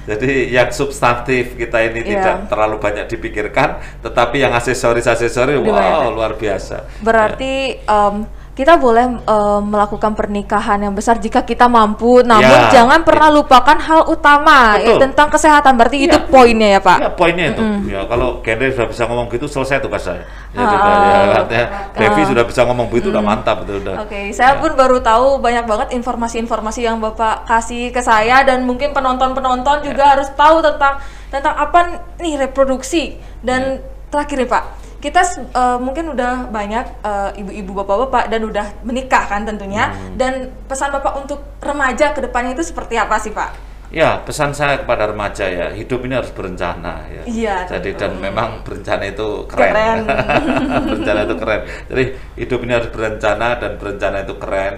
jadi 0.05 0.31
yang 0.51 0.69
substantif 0.69 1.55
kita 1.55 1.79
ini 1.81 2.03
Iya. 2.03 2.11
tidak 2.11 2.37
terlalu 2.51 2.77
banyak 2.77 3.07
dipikirkan 3.07 3.69
tetapi 4.03 4.43
yang 4.43 4.51
aksesoris 4.53 5.07
aksesoris 5.07 5.63
Lebih 5.63 5.71
wow 5.71 6.11
luar 6.11 6.35
biasa 6.35 6.91
Berarti 7.01 7.79
em, 7.79 8.17
kita 8.53 8.77
boleh 8.77 9.25
em, 9.25 9.63
melakukan 9.65 10.13
pernikahan 10.13 10.77
yang 10.77 10.93
besar 10.93 11.17
jika 11.17 11.41
kita 11.41 11.73
mampu, 11.73 12.21
namun 12.21 12.69
Ya, 12.69 12.69
jangan 12.85 13.01
pernah 13.01 13.33
lupakan 13.33 13.81
hal 13.81 14.05
utama 14.05 14.77
ya, 14.77 15.01
tentang 15.01 15.33
kesehatan. 15.33 15.73
Berarti 15.73 16.05
itu 16.05 16.19
Ya. 16.21 16.29
poinnya 16.29 16.69
ya 16.77 16.81
Pak. 16.85 16.99
Ya 17.01 17.11
poinnya 17.17 17.47
itu. 17.49 17.63
Ya 17.89 18.05
kalau 18.05 18.45
Gendre 18.45 18.69
sudah 18.69 18.89
bisa 18.93 19.09
ngomong 19.09 19.33
gitu 19.33 19.49
selesai 19.49 19.81
tugas 19.81 20.05
saya. 20.05 20.21
Ya, 20.53 20.61
Ah. 20.61 20.69
sudah, 20.69 20.85
ya, 20.85 21.37
artinya 21.41 21.67
Devi 21.97 22.21
Ah. 22.21 22.29
sudah 22.29 22.45
bisa 22.45 22.61
ngomong 22.69 22.87
begitu 22.93 23.09
udah 23.09 23.25
mantap 23.25 23.65
betul 23.65 23.81
udah. 23.81 24.05
Oke, 24.05 24.21
saya 24.37 24.61
pun 24.61 24.77
baru 24.77 25.01
tahu 25.01 25.41
banyak 25.41 25.65
banget 25.65 25.89
informasi-informasi 25.97 26.85
yang 26.85 27.01
Bapak 27.01 27.49
kasih 27.49 27.89
ke 27.89 28.05
saya 28.05 28.45
dan 28.45 28.69
mungkin 28.69 28.93
penonton-penonton 28.93 29.81
juga 29.81 30.13
harus 30.13 30.29
tahu 30.37 30.61
tentang 30.61 31.01
tentang 31.33 31.57
apa 31.57 31.79
nih 32.21 32.37
reproduksi 32.37 33.17
dan 33.41 33.81
terakhir 34.13 34.45
nih 34.45 34.51
Pak. 34.53 34.65
Kita 35.03 35.21
eh, 35.35 35.79
mungkin 35.83 36.15
udah 36.15 36.47
banyak 36.47 36.87
eh, 37.03 37.31
ibu-ibu 37.43 37.83
bapak-bapak 37.83 38.31
dan 38.31 38.47
udah 38.47 38.67
menikah 38.87 39.27
kan 39.27 39.43
tentunya 39.43 39.91
dan 40.15 40.55
pesan 40.71 40.95
Bapak 40.95 41.19
untuk 41.19 41.43
remaja 41.59 42.15
ke 42.15 42.23
depannya 42.23 42.55
itu 42.55 42.63
seperti 42.63 42.95
apa 42.95 43.19
sih 43.19 43.35
Pak? 43.35 43.75
Ya 43.93 44.23
pesan 44.25 44.57
saya 44.57 44.81
kepada 44.81 45.11
remaja 45.11 45.45
ya 45.45 45.69
hidup 45.75 46.07
ini 46.07 46.17
harus 46.17 46.33
berencana 46.33 47.05
ya. 47.13 47.23
Iya, 47.29 47.57
Jadi 47.69 47.93
tentu. 47.93 48.01
dan 48.01 48.13
memang 48.25 48.65
berencana 48.65 49.05
itu 49.05 49.45
keren. 49.45 49.69
Keren. 49.69 49.99
berencana 50.89 51.21
itu 51.29 51.35
keren. 51.37 51.61
Jadi 51.93 52.05
hidup 52.41 52.59
ini 52.65 52.73
harus 52.73 52.89
berencana 52.89 53.49
dan 53.61 53.73
berencana 53.77 54.17
itu 54.25 54.35
keren. 54.41 54.75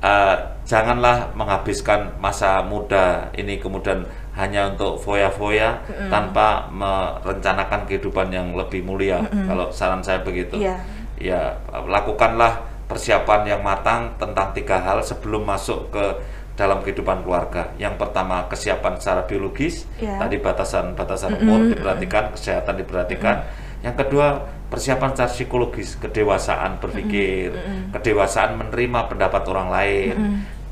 Eh, 0.00 0.36
janganlah 0.64 1.36
menghabiskan 1.36 2.16
masa 2.16 2.64
muda 2.64 3.28
ini 3.36 3.60
kemudian 3.60 4.08
hanya 4.34 4.74
untuk 4.74 4.98
foya-foya 4.98 5.78
tanpa 6.10 6.66
merencanakan 6.74 7.86
kehidupan 7.86 8.34
yang 8.34 8.50
lebih 8.58 8.82
mulia. 8.82 9.22
Kalau 9.30 9.70
saran 9.70 10.02
saya 10.02 10.20
begitu. 10.26 10.58
Iya. 10.58 10.82
Ya 11.14 11.54
lakukanlah 11.70 12.66
persiapan 12.90 13.46
yang 13.46 13.62
matang 13.62 14.12
tentang 14.18 14.50
tiga 14.52 14.82
hal 14.82 15.00
sebelum 15.00 15.46
masuk 15.46 15.94
ke 15.94 16.04
dalam 16.54 16.82
kehidupan 16.82 17.26
keluarga. 17.26 17.70
Yang 17.78 17.98
pertama 17.98 18.46
kesiapan 18.46 18.98
secara 18.98 19.26
biologis, 19.26 19.86
Iya. 19.98 20.22
tadi 20.22 20.38
batasan-batasan 20.38 21.42
umur 21.42 21.70
diperhatikan, 21.74 22.30
kesehatan 22.34 22.78
diperhatikan. 22.78 23.36
Yang 23.82 24.06
kedua 24.06 24.26
persiapan 24.70 25.12
secara 25.12 25.30
psikologis, 25.30 25.94
kedewasaan 26.00 26.80
berpikir, 26.82 27.52
kedewasaan 27.94 28.58
menerima 28.58 29.00
pendapat 29.10 29.42
orang 29.50 29.68
lain. 29.70 30.14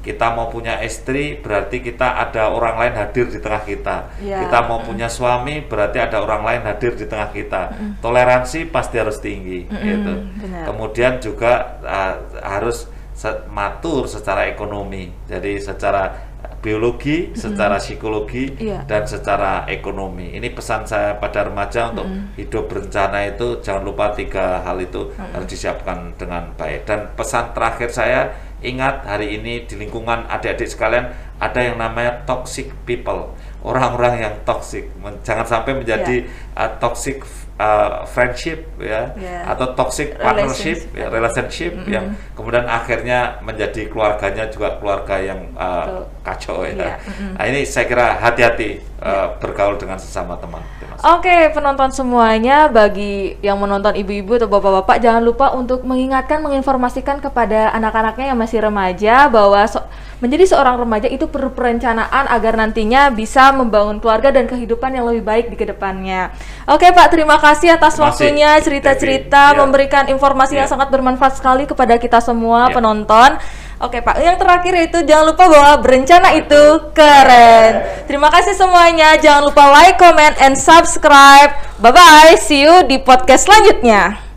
Kita 0.02 0.34
mau 0.34 0.50
punya 0.50 0.82
istri 0.82 1.38
berarti 1.38 1.78
kita 1.78 2.18
ada 2.18 2.50
orang 2.50 2.74
lain 2.74 2.94
hadir 2.98 3.30
di 3.30 3.38
tengah 3.38 3.62
kita. 3.62 3.96
Iya. 4.18 4.44
Kita 4.44 4.58
mau 4.66 4.82
punya 4.82 5.06
suami 5.06 5.62
berarti 5.62 6.02
ada 6.02 6.18
orang 6.18 6.42
lain 6.42 6.62
hadir 6.66 6.98
di 6.98 7.06
tengah 7.06 7.30
kita. 7.30 7.70
Toleransi 8.02 8.66
pasti 8.66 8.98
harus 8.98 9.22
tinggi, 9.22 9.62
gitu. 9.70 10.26
benar. 10.42 10.66
Kemudian 10.66 11.22
juga 11.22 11.78
uh, 11.86 12.18
harus 12.42 12.90
se- 13.14 13.46
matur 13.46 14.10
secara 14.10 14.50
ekonomi. 14.50 15.14
Jadi 15.30 15.62
secara 15.62 16.34
biologi, 16.62 17.34
secara 17.34 17.78
psikologi, 17.82 18.54
Iya. 18.58 18.86
dan 18.86 19.02
secara 19.06 19.66
ekonomi. 19.66 20.30
Ini 20.38 20.46
pesan 20.54 20.86
saya 20.86 21.18
pada 21.18 21.46
remaja 21.46 21.90
untuk 21.90 22.06
hidup 22.38 22.70
berencana 22.70 23.26
itu 23.26 23.58
jangan 23.58 23.82
lupa 23.82 24.14
tiga 24.14 24.62
hal 24.62 24.78
itu 24.78 25.10
harus 25.14 25.46
disiapkan 25.50 26.14
dengan 26.14 26.54
baik. 26.54 26.86
Dan 26.86 27.10
pesan 27.18 27.50
terakhir 27.50 27.90
saya 27.90 28.30
ingat 28.62 29.04
hari 29.04 29.38
ini 29.38 29.66
di 29.66 29.74
lingkungan 29.76 30.26
adik-adik 30.30 30.70
sekalian 30.70 31.10
ada 31.42 31.58
yang 31.58 31.76
namanya 31.76 32.22
toxic 32.22 32.70
people, 32.86 33.34
orang-orang 33.66 34.22
yang 34.22 34.34
toxic. 34.46 34.86
Jangan 35.26 35.46
sampai 35.46 35.74
menjadi 35.74 36.26
uh, 36.54 36.70
toxic 36.78 37.26
uh, 37.58 38.04
friendship 38.08 38.64
ya 38.80 39.12
Yeah. 39.18 39.44
atau 39.48 39.74
toxic 39.76 40.16
partnership, 40.16 40.88
Relationship. 40.88 40.98
ya, 40.98 41.06
relationship 41.12 41.72
yang 41.88 42.04
kemudian 42.32 42.64
akhirnya 42.64 43.38
menjadi 43.42 43.88
keluarganya 43.92 44.48
juga 44.48 44.76
keluarga 44.80 45.16
yang 45.20 45.40
uh, 45.56 45.84
Betul. 45.84 46.04
kacau 46.22 46.56
ya. 46.64 46.72
Iya, 46.72 46.94
mm-mm. 47.02 47.30
Nah, 47.36 47.44
ini 47.50 47.60
saya 47.66 47.84
kira 47.86 48.06
hati-hati 48.18 48.68
uh, 49.02 49.36
bergaul 49.42 49.76
dengan 49.76 49.98
sesama 49.98 50.38
teman. 50.38 50.62
Oke, 51.02 51.50
penonton 51.50 51.90
semuanya, 51.90 52.70
bagi 52.70 53.34
yang 53.42 53.58
menonton 53.58 53.98
ibu-ibu 53.98 54.38
atau 54.38 54.46
bapak-bapak, 54.46 55.02
jangan 55.02 55.18
lupa 55.18 55.50
untuk 55.50 55.82
mengingatkan, 55.82 56.38
menginformasikan 56.46 57.18
kepada 57.18 57.74
anak-anaknya 57.74 58.30
yang 58.30 58.38
masih 58.38 58.62
remaja 58.62 59.26
bahwa 59.26 59.66
so- 59.66 59.82
menjadi 60.22 60.54
seorang 60.54 60.78
remaja 60.78 61.10
itu 61.10 61.26
perlu 61.26 61.50
perencanaan 61.50 62.30
agar 62.30 62.54
nantinya 62.54 63.10
bisa 63.10 63.50
membangun 63.50 63.98
keluarga 63.98 64.30
dan 64.30 64.46
kehidupan 64.46 64.94
yang 64.94 65.02
lebih 65.10 65.26
baik 65.26 65.50
di 65.50 65.58
ke 65.58 65.66
depannya. 65.66 66.30
Oke, 66.70 66.86
Pak, 66.94 67.10
terima 67.10 67.41
kasih 67.42 67.74
atas 67.74 67.98
waktunya, 67.98 68.54
cerita-cerita. 68.62 69.52
Ya. 69.52 69.58
memberikan 69.58 70.06
informasi 70.06 70.54
yang 70.54 70.70
Ya. 70.70 70.72
sangat 70.72 70.88
bermanfaat 70.94 71.34
sekali 71.42 71.66
kepada 71.66 71.98
kita 71.98 72.22
semua 72.22 72.70
Ya. 72.70 72.74
penonton. 72.78 73.42
Oke 73.82 73.98
Pak, 73.98 74.22
yang 74.22 74.38
terakhir 74.38 74.74
itu 74.78 74.98
jangan 75.02 75.34
lupa 75.34 75.50
bahwa 75.50 75.74
berencana 75.82 76.38
itu 76.38 76.62
keren. 76.94 77.82
Terima 78.06 78.30
kasih 78.30 78.54
semuanya. 78.54 79.18
Jangan 79.18 79.50
lupa 79.50 79.74
like, 79.74 79.98
comment, 79.98 80.38
and 80.38 80.54
subscribe. 80.54 81.50
Bye 81.82 81.90
bye. 81.90 82.38
See 82.38 82.62
you 82.62 82.86
di 82.86 83.02
podcast 83.02 83.50
selanjutnya. 83.50 84.31